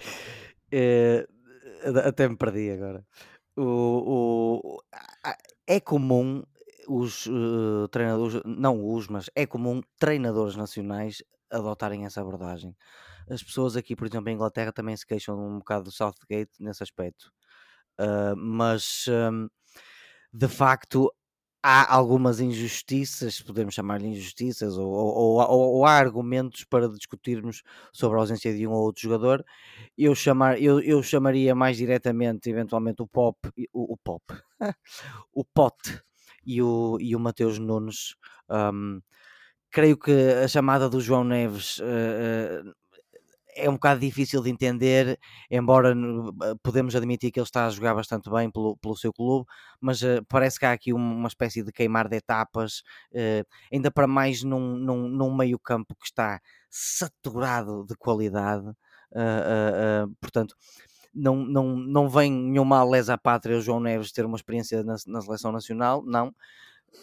[0.70, 1.26] É,
[2.06, 3.06] até me perdi agora.
[3.56, 3.62] O,
[4.76, 4.82] o-
[5.66, 6.42] é comum
[6.88, 12.76] os eh, treinadores, não os, mas é comum treinadores nacionais adotarem essa abordagem.
[13.30, 16.82] As pessoas aqui, por exemplo, em Inglaterra também se queixam um bocado do Southgate nesse
[16.82, 17.30] aspecto.
[17.98, 19.48] Ah, mas hum,
[20.32, 21.12] de facto
[21.62, 28.16] há algumas injustiças, podemos chamar-lhe injustiças, ou, ou- ou- ou há argumentos para discutirmos sobre
[28.18, 29.44] a ausência de um ou outro jogador.
[29.96, 33.38] Eu, chamar, eu, eu chamaria mais diretamente, eventualmente, o Pop,
[33.72, 34.22] o, o Pop,
[35.32, 36.00] o Pote
[36.46, 38.14] e o, e o Mateus Nunes.
[38.50, 39.00] Hum,
[39.70, 40.12] creio que
[40.44, 42.72] a chamada do João Neves eh, eh,
[43.58, 45.18] é um bocado difícil de entender,
[45.50, 49.46] embora eh, podemos admitir que ele está a jogar bastante bem pelo, pelo seu clube,
[49.80, 52.82] mas eh, parece que há aqui um- uma espécie de queimar de etapas,
[53.12, 56.40] eh, ainda para mais num, num, num meio campo que está
[56.70, 58.66] saturado de qualidade.
[59.16, 60.54] ah, portanto,
[61.14, 64.96] não, não, não vem nenhuma lesa à pátria o João Neves ter uma experiência na,
[65.06, 66.34] na seleção nacional, não,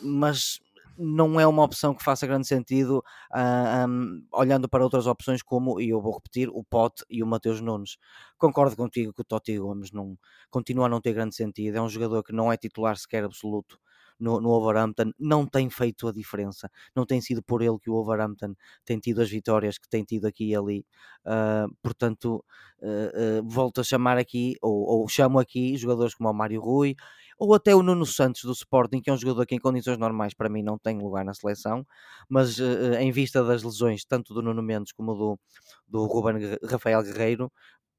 [0.02, 0.60] mas
[0.98, 5.80] não é uma opção que faça grande sentido ah, hum, olhando para outras opções como,
[5.80, 7.98] e eu vou repetir, o Pote e o Mateus Nunes.
[8.38, 10.18] Concordo contigo que o Totti Gomes não,
[10.50, 13.80] continua a não ter grande sentido, é um jogador que não é titular sequer absoluto
[14.20, 17.94] no, no Wolverhampton, não tem feito a diferença, não tem sido por ele que o
[17.94, 20.86] Wolverhampton tem tido as vitórias que tem tido aqui e ali,
[21.26, 22.44] Ah, portanto
[22.82, 26.96] uh, uh, volto a chamar aqui, ou, ou chamo aqui jogadores como o Mário Rui,
[27.38, 30.34] ou até o Nuno Santos do Sporting, que é um jogador que em condições normais
[30.34, 31.86] para mim não tem lugar na seleção,
[32.30, 35.40] mas uh, em vista das lesões, tanto do Nuno Mendes como do,
[35.88, 37.52] do Ruben Rafael Guerreiro,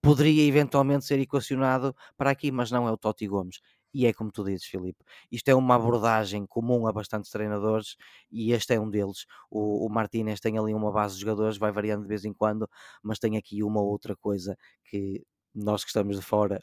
[0.02, 3.60] poderia eventualmente ser equacionado para aqui, mas não é o Totti Gomes.
[3.92, 7.96] E é como tu dizes, Filipe, isto é uma abordagem comum a bastantes treinadores
[8.30, 9.24] e este é um deles.
[9.50, 12.68] O, o Martínez tem ali uma base de jogadores, vai variando de vez em quando,
[13.02, 15.24] mas tem aqui uma outra coisa que
[15.54, 16.60] nós que estamos de fora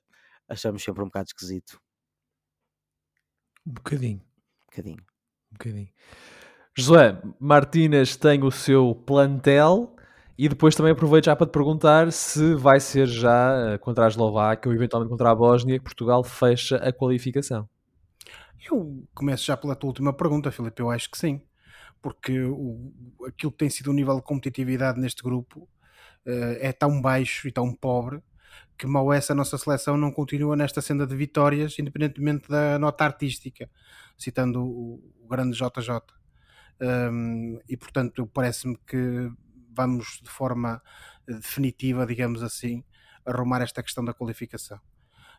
[0.48, 1.80] achamos sempre um bocado esquisito.
[3.66, 4.18] Um bocadinho.
[4.20, 5.04] Um bocadinho.
[5.52, 5.90] Um bocadinho.
[6.76, 9.96] Josué, Martínez tem o seu plantel
[10.38, 14.08] e depois também aproveito já para te perguntar se vai ser já eh, contra a
[14.08, 17.70] Eslováquia ou eventualmente contra a Bósnia que Portugal fecha a qualificação.
[18.66, 20.82] Eu começo já pela tua última pergunta, Filipe.
[20.82, 21.42] Eu acho que sim,
[22.02, 22.92] porque o,
[23.28, 25.70] aquilo que tem sido o nível de competitividade neste grupo
[26.26, 28.20] eh, é tão baixo e tão pobre
[28.78, 33.70] que mal essa nossa seleção não continua nesta senda de vitórias, independentemente da nota artística,
[34.18, 36.00] citando o, o grande JJ.
[36.82, 39.32] Um, e portanto, parece-me que
[39.76, 40.82] vamos de forma
[41.28, 42.84] eh, definitiva, digamos assim,
[43.26, 44.80] arrumar esta questão da qualificação.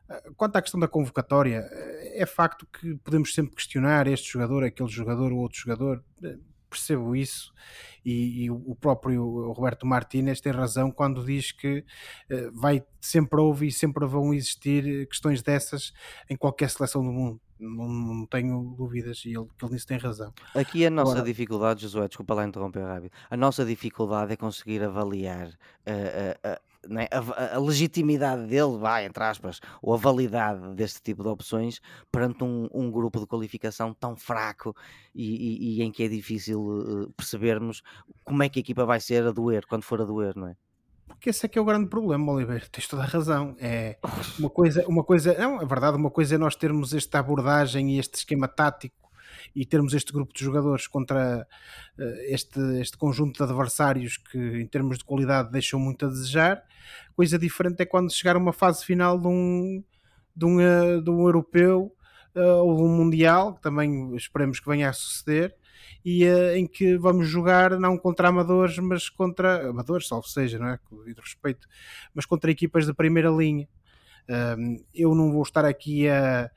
[0.08, 4.64] Eh, Quanto à questão da convocatória, eh, é facto que podemos sempre questionar este jogador,
[4.64, 6.04] aquele jogador ou outro jogador,
[6.74, 7.52] percebo isso,
[8.04, 11.84] e, e o próprio Roberto Martínez tem razão quando diz que
[12.28, 15.92] eh, vai sempre houve e sempre vão existir questões dessas
[16.28, 17.40] em qualquer seleção do mundo.
[17.58, 20.34] Não, não tenho dúvidas e ele, ele nisso tem razão.
[20.54, 24.82] Aqui a nossa Agora- dificuldade, Josué, desculpa lá interromper rápido, a nossa dificuldade é conseguir
[24.82, 25.48] avaliar
[25.86, 31.22] eh, eh, né, a, a- legitimidade dele, vai, entre aspas, ou a validade deste tipo
[31.22, 31.80] de opções
[32.10, 34.74] perante um, um grupo de qualificação tão fraco
[35.14, 37.82] e, e- e em que é difícil eh, percebermos
[38.24, 40.56] como é que a equipa vai ser a doer, quando for a doer, não é?
[41.06, 42.66] Porque esse é que é o grande problema, Oliveira.
[42.72, 43.54] Tens toda a razão.
[43.58, 43.98] É
[44.38, 47.98] uma coisa, uma coisa, não, é verdade, uma coisa é nós termos esta abordagem e
[47.98, 49.03] este esquema tático
[49.54, 51.46] e termos este grupo de jogadores contra
[51.98, 56.62] eh, este, este conjunto de adversários que, em termos de qualidade, deixam muito a desejar.
[57.14, 59.82] Coisa diferente é quando chegar uma fase final de um,
[60.34, 61.94] de um, eh, de um europeu
[62.34, 65.54] eh, ou de um mundial, que também esperemos que venha a suceder,
[66.04, 70.68] e eh, em que vamos jogar não contra amadores, mas contra amadores, salvo seja, não
[70.68, 70.78] é?
[70.78, 71.68] Com devido respeito,
[72.12, 73.68] mas contra equipas de primeira linha.
[74.94, 76.50] Eu não vou estar aqui a,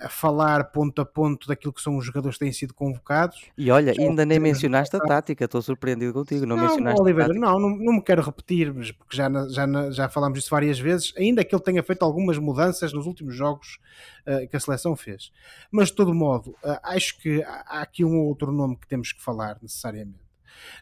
[0.00, 3.44] a falar ponto a ponto daquilo que são os jogadores que têm sido convocados.
[3.56, 7.02] E olha, Já ainda nem mencionaste a tática, estou surpreendido contigo, não, Não, mencionaste a
[7.02, 7.46] Oliveira, tática.
[7.46, 11.12] não, não, não me quero repetir, mas porque já, já, já falámos disso várias vezes,
[11.16, 13.78] ainda que ele tenha feito algumas mudanças nos últimos jogos
[14.26, 15.30] eh, que a seleção fez.
[15.70, 18.86] Mas de todo modo, eh, acho que há há aqui um ou outro nome que
[18.86, 20.21] temos que falar necessariamente.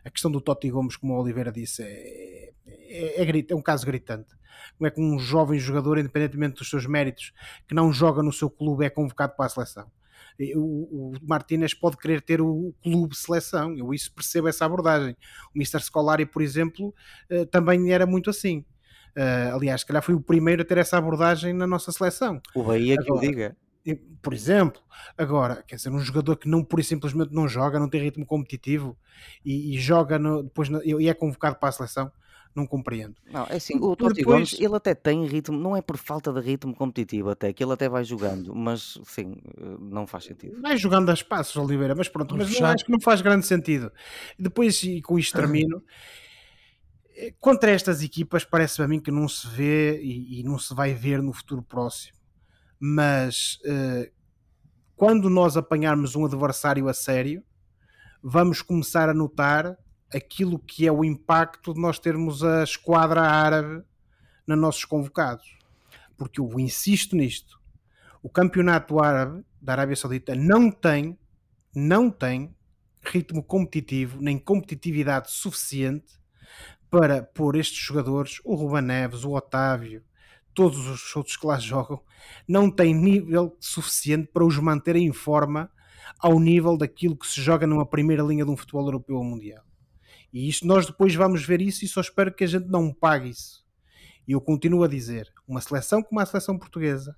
[0.05, 3.87] A questão do Totti Gomes, como o Oliveira disse, é, é, é, é um caso
[3.87, 4.35] gritante.
[4.77, 7.33] Como é que um jovem jogador, independentemente dos seus méritos,
[7.66, 9.91] que não joga no seu clube, é convocado para a seleção?
[10.57, 15.14] O, o Martínez pode querer ter o clube seleção, eu isso percebo essa abordagem.
[15.55, 15.81] O Mr.
[15.83, 16.95] Scolari, por exemplo,
[17.29, 18.64] eh, também era muito assim.
[19.16, 22.41] Uh, aliás, se calhar foi o primeiro a ter essa abordagem na nossa seleção.
[22.55, 23.57] O Bahia Agora, que o diga
[24.20, 24.81] por exemplo,
[25.16, 28.26] agora, quer dizer, um jogador que não pura e simplesmente não joga, não tem ritmo
[28.26, 28.97] competitivo
[29.45, 32.12] e, e joga no, depois no, e é convocado para a seleção,
[32.55, 33.14] não compreendo.
[33.33, 34.51] Não, é assim, o Totti depois...
[34.51, 37.72] Gomes, ele até tem ritmo, não é por falta de ritmo competitivo até, que ele
[37.72, 39.37] até vai jogando, mas sim,
[39.81, 40.61] não faz sentido.
[40.61, 43.91] Vai jogando a espaços, Oliveira, mas pronto, mas não, acho que não faz grande sentido.
[44.39, 45.83] Depois, e com isto termino,
[47.16, 50.74] eh, contra estas equipas parece-me a mim que não se vê e, e não se
[50.74, 52.20] vai ver no futuro próximo
[52.81, 54.11] mas uh,
[54.97, 57.45] quando nós apanharmos um adversário a sério,
[58.22, 59.78] vamos começar a notar
[60.12, 63.85] aquilo que é o impacto de nós termos a esquadra árabe
[64.47, 65.59] nos nossos convocados.
[66.16, 67.61] Porque eu insisto nisto.
[68.22, 71.18] O campeonato árabe da Arábia Saudita não tem,
[71.74, 72.55] não tem
[73.03, 76.20] ritmo competitivo, nem competitividade suficiente
[76.91, 80.03] para pôr estes jogadores, o Ruben Neves, o Otávio,
[80.55, 82.01] todos os outros que lá jogam,
[82.46, 85.70] não têm nível suficiente para os manter em forma
[86.18, 89.64] ao nível daquilo que se joga numa primeira linha de um futebol europeu ou mundial.
[90.32, 93.30] E isto nós depois vamos ver isso e só espero que a gente não pague
[93.30, 93.64] isso.
[94.26, 97.16] E eu continuo a dizer, uma seleção como a seleção portuguesa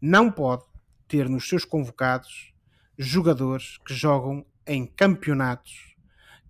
[0.00, 0.64] não pode
[1.06, 2.52] ter nos seus convocados
[2.96, 5.96] jogadores que jogam em campeonatos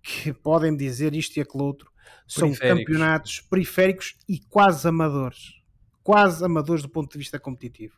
[0.01, 1.91] que podem dizer isto e aquele outro,
[2.27, 5.58] são campeonatos periféricos e quase amadores
[6.03, 7.95] quase amadores do ponto de vista competitivo.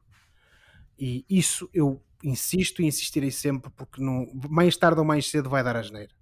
[0.97, 5.63] E isso eu insisto e insistirei sempre, porque não, mais tarde ou mais cedo vai
[5.63, 6.13] dar a geneira.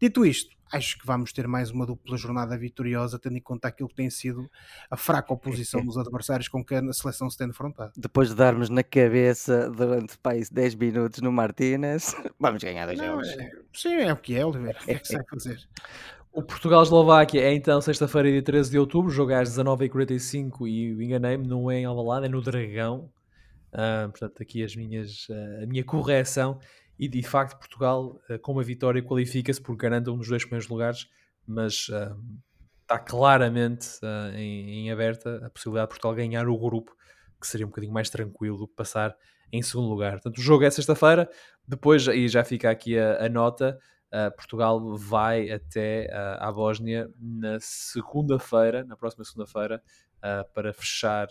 [0.00, 3.88] Dito isto, acho que vamos ter mais uma dupla jornada vitoriosa, tendo em conta aquilo
[3.88, 4.50] que tem sido
[4.90, 7.92] a fraca oposição dos adversários com que a seleção se tem defrontado.
[7.96, 13.28] Depois de darmos na cabeça durante país 10 minutos no Martínez, vamos ganhar dois jogos.
[13.28, 14.78] É, sim, é o que é, Oliveira.
[14.80, 15.68] O que é que se vai fazer?
[16.36, 21.70] O Portugal-Eslováquia é então sexta-feira, dia 13 de outubro, jogo às 19h45 e enganei-me, não
[21.70, 23.10] é em Alvalade, é no Dragão.
[23.72, 26.58] Uh, portanto, aqui as minhas, uh, a minha correção.
[26.98, 30.68] E de facto, Portugal, uh, com uma vitória, qualifica-se porque garante um dos dois primeiros
[30.68, 31.06] lugares,
[31.46, 31.88] mas
[32.82, 33.88] está claramente
[34.34, 36.94] em, em, aberta a possibilidade de Portugal ganhar o grupo,
[37.40, 39.16] que seria um bocadinho mais tranquilo do que passar
[39.50, 40.12] em segundo lugar.
[40.12, 41.30] Portanto, o jogo é sexta-feira,
[41.66, 43.78] depois, e já fica aqui a, a nota.
[44.12, 49.82] Uh, Portugal vai até uh, à Bósnia na segunda-feira, na próxima segunda-feira,
[50.18, 51.28] uh, para fechar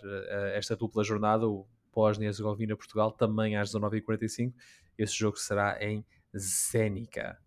[0.53, 4.53] esta dupla jornada, o Bósnia-Herzegovina-Portugal, também às 19h45.
[4.97, 6.05] Esse jogo será em
[6.37, 7.37] Zénica.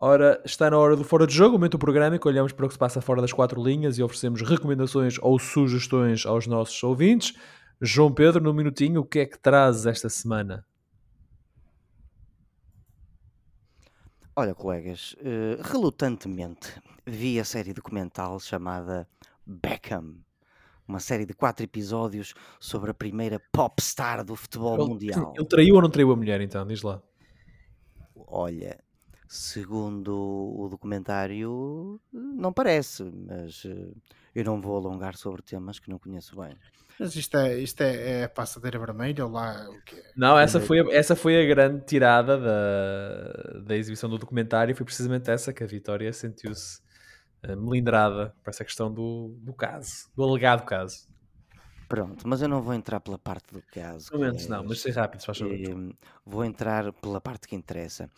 [0.00, 2.64] Ora, está na hora do Fora de Jogo, momento do programa em que olhamos para
[2.64, 6.80] o que se passa fora das quatro linhas e oferecemos recomendações ou sugestões aos nossos
[6.84, 7.34] ouvintes.
[7.80, 10.64] João Pedro, no minutinho, o que é que traz esta semana?
[14.40, 19.08] Olha, colegas, uh, relutantemente vi a série documental chamada
[19.44, 20.14] Beckham,
[20.86, 25.34] uma série de quatro episódios sobre a primeira popstar do futebol ele, mundial.
[25.36, 26.64] Ele traiu ou não traiu a mulher, então?
[26.64, 27.02] Diz lá.
[28.14, 28.78] Olha,
[29.26, 33.92] segundo o documentário, não parece, mas uh,
[34.36, 36.56] eu não vou alongar sobre temas que não conheço bem.
[36.98, 40.02] Mas isto é, isto é, é a passadeira vermelha ou lá o quê?
[40.16, 44.74] Não, essa foi, a, essa foi a grande tirada da, da exibição do documentário.
[44.74, 46.80] Foi precisamente essa que a Vitória sentiu-se
[47.44, 51.07] uh, melindrada para essa questão do, do caso, do alegado caso.
[51.88, 54.10] Pronto, mas eu não vou entrar pela parte do caso.
[54.10, 55.54] Pelo menos não, mas sei rápido, se faz favor.
[55.54, 55.92] Ehm,
[56.24, 58.10] vou entrar pela parte que interessa.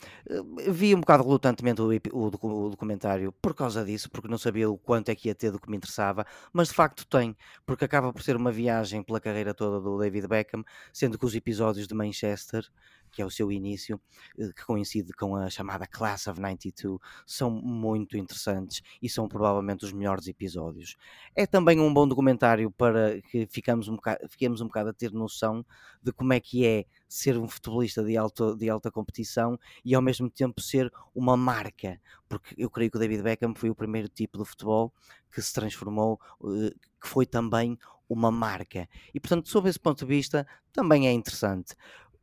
[0.68, 4.76] Vi um bocado relutantemente o, o, o, documentário por causa disso, porque não sabia o
[4.76, 8.12] quanto é que ia ter do que me interessava, mas de facto tem, porque acaba
[8.12, 11.94] por ser uma viagem pela carreira toda do David Beckham, sendo que os episódios de
[11.94, 12.68] Manchester
[13.10, 14.00] que é o seu início,
[14.38, 19.84] eh, que coincide com a chamada Class of 92, são muito interessantes e são provavelmente
[19.84, 20.96] os melhores episódios.
[21.34, 25.12] É também um bom documentário para que ficamos um bocado, fiquemos um bocado a ter
[25.12, 25.64] noção
[26.02, 30.02] de como é que é ser um futebolista de alta, de alta competição e ao
[30.02, 34.08] mesmo tempo ser uma marca, porque eu creio que o David Beckham foi o primeiro
[34.08, 34.92] tipo de futebol
[35.32, 38.88] que se transformou, eh, que foi também uma marca.
[39.14, 41.74] E portanto, sob esse ponto de vista, também é interessante.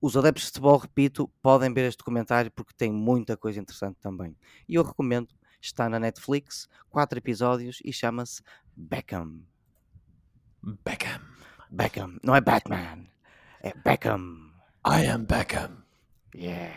[0.02, 4.36] Os adeptos de futebol, repito, podem ver este documentário porque tem muita coisa interessante também.
[4.68, 5.30] E eu recomendo,
[5.60, 8.42] está na Netflix, quatro episódios e chama-se
[8.76, 9.42] Beckham.
[10.86, 11.22] Beckham.
[11.70, 13.08] Beckham, não é Batman,
[13.62, 14.52] é Beckham.
[14.86, 15.84] I am Beckham.
[16.34, 16.74] Yeah.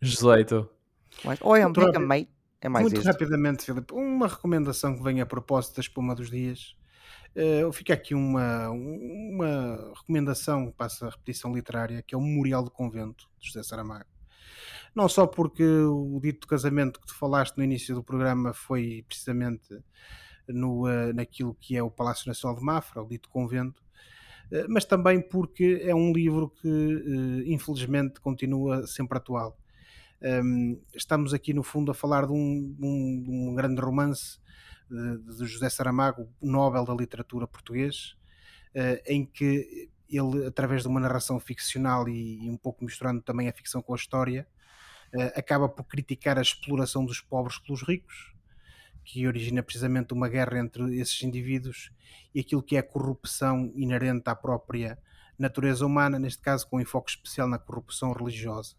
[0.00, 0.68] Josueito.
[1.24, 1.38] Mais...
[1.40, 2.08] Ou é Muito Make a rápido.
[2.08, 2.36] Mate.
[2.60, 3.06] É mais Muito isto.
[3.06, 6.74] rapidamente, Filipe, uma recomendação que vem a propósito da espuma dos dias.
[7.36, 12.70] Eh, fica aqui uma, uma recomendação, passa a repetição literária, que é o Memorial do
[12.70, 14.06] Convento, de José Saramago.
[14.94, 19.68] Não só porque o dito casamento que tu falaste no início do programa foi precisamente
[20.48, 23.82] no, eh, naquilo que é o Palácio Nacional de Mafra, o dito convento,
[24.52, 29.58] eh, mas também porque é um livro que, infelizmente, continua sempre atual.
[30.22, 34.38] Um, estamos aqui, no fundo, a falar de um, um- um grande romance
[34.90, 38.16] de, de José Saramago, Nobel da Literatura Português,
[38.74, 43.48] eh, em que ele, através de uma narração ficcional e, e um pouco misturando também
[43.48, 44.46] a ficção com a história,
[45.12, 48.34] eh, acaba por criticar a exploração dos pobres pelos ricos,
[49.04, 51.90] que origina precisamente uma guerra entre esses indivíduos
[52.34, 54.98] e aquilo que é a corrupção inerente à própria
[55.38, 58.74] natureza humana, neste caso com enfoque especial na corrupção religiosa.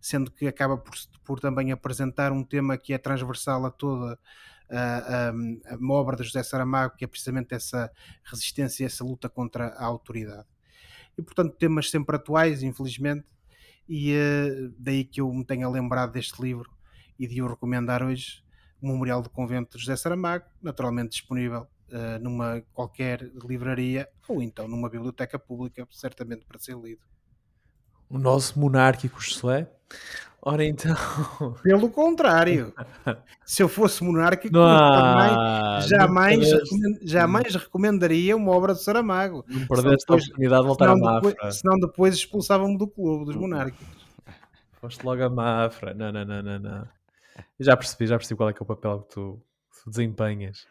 [0.00, 4.18] Sendo que acaba por, por também apresentar um tema que é transversal a toda
[4.72, 7.90] a, a, a obra de José Saramago, que é precisamente essa
[8.24, 10.48] resistência, essa luta contra a autoridade.
[11.16, 13.26] E portanto, temas sempre atuais, infelizmente,
[13.88, 16.70] e eh, daí que eu me tenha lembrado deste livro
[17.18, 18.42] e de o recomendar hoje,
[18.80, 24.66] o Memorial do Convento de José Saramago, naturalmente disponível eh, numa qualquer livraria ou então
[24.66, 27.11] numa biblioteca pública, certamente para ser lido.
[28.12, 29.68] O nosso monárquico Josué.
[30.44, 30.94] Ora então.
[31.62, 32.74] Pelo contrário,
[33.46, 39.44] se eu fosse monárquico, Não jamais, jamais, recomend- jamais recomendaria uma obra de Saramago.
[39.48, 41.30] Não perdeste a depois- oportunidade de voltar a Senão Mafra.
[41.30, 43.86] depois, senão depois expulsavam-me do clube dos monárquicos.
[44.80, 45.94] Foste logo a Mafra.
[45.94, 46.88] Não, não, não, não, não.
[47.58, 49.40] Eu já percebi, já percebi qual é que é o papel que tu,
[49.72, 50.66] que tu desempenhas.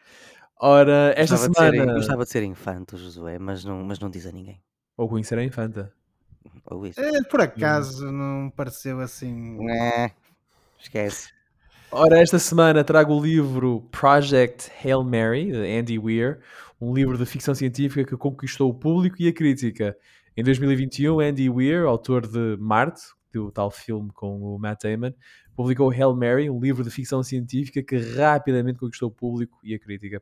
[0.60, 1.94] Ora, esta Gostava de, ser, semana.
[1.94, 4.62] gostava de ser infante, o Josué, mas não, mas não diz a ninguém.
[4.98, 5.92] Ou conhecer a infanta.
[6.66, 7.00] Ou isso.
[7.00, 9.58] Eh, Por acaso não pareceu assim.
[9.70, 10.12] É,
[10.80, 11.30] esquece.
[11.92, 16.40] Ora, esta semana trago o livro Project Hail Mary, de Andy Weir,
[16.80, 19.98] um livro de ficção científica que conquistou o público e a crítica.
[20.36, 23.02] Em 2021, Andy Weir, autor de Marte,
[23.34, 25.12] do tal filme com o Matt Damon,
[25.56, 29.80] publicou Hail Mary, um livro de ficção científica que rapidamente conquistou o público e a
[29.80, 30.22] crítica.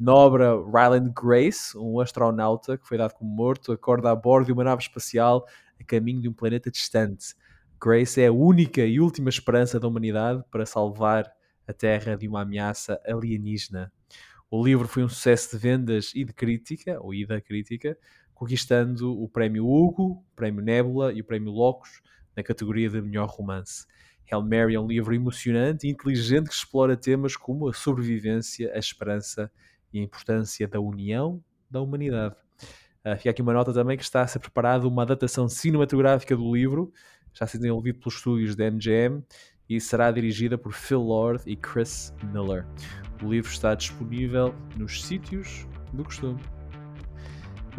[0.00, 4.52] Na obra, Ryland Grace, um astronauta que foi dado como morto, acorda a bordo de
[4.52, 5.46] uma nave espacial
[5.78, 7.34] a caminho de um planeta distante.
[7.78, 11.30] Grace é a única e última esperança da humanidade para salvar
[11.68, 13.92] a Terra de uma ameaça alienígena.
[14.50, 17.10] O livro foi um sucesso de vendas e de crítica, ou
[17.44, 17.94] crítica,
[18.32, 22.00] conquistando o Prémio Hugo, o Prémio Nebula e o Prémio Locus
[22.34, 23.84] na categoria de melhor romance.
[24.32, 28.78] Hail Mary é um livro emocionante e inteligente que explora temas como a sobrevivência, a
[28.78, 29.52] esperança
[29.92, 32.34] e a importância da união da humanidade.
[33.04, 36.54] Uh, fica aqui uma nota também que está a ser preparada uma adaptação cinematográfica do
[36.54, 36.92] livro,
[37.32, 39.22] já sendo desenvolvido pelos estúdios da MGM
[39.68, 42.66] e será dirigida por Phil Lord e Chris Miller.
[43.22, 46.40] O livro está disponível nos sítios do costume.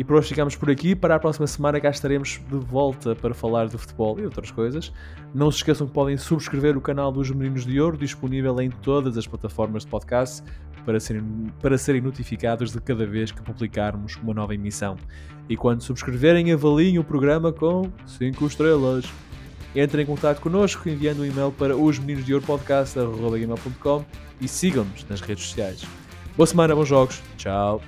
[0.02, 0.96] E por hoje ficamos por aqui.
[0.96, 4.92] Para a próxima semana cá estaremos de volta para falar de futebol e outras coisas.
[5.32, 9.16] Não se esqueçam que podem subscrever o canal dos Meninos de Ouro, disponível em todas
[9.16, 10.42] as plataformas de podcast,
[10.84, 11.24] para serem,
[11.62, 14.98] para serem notificados de cada vez que publicarmos uma nova emissão.
[15.48, 19.06] E quando subscreverem, avaliem o programa com 5 estrelas.
[19.76, 24.06] Entrem em contato connosco enviando um e-mail para osmeninosdeouropodcast.com
[24.42, 25.86] e sigam-nos nas redes sociais.
[26.36, 27.22] Boa semana, bons jogos.
[27.38, 27.80] Tchau.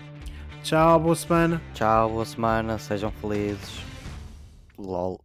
[0.64, 1.62] Tchau, boa semana.
[1.74, 3.84] Tchau, boa semana, sejam felizes.
[4.78, 5.23] LOL.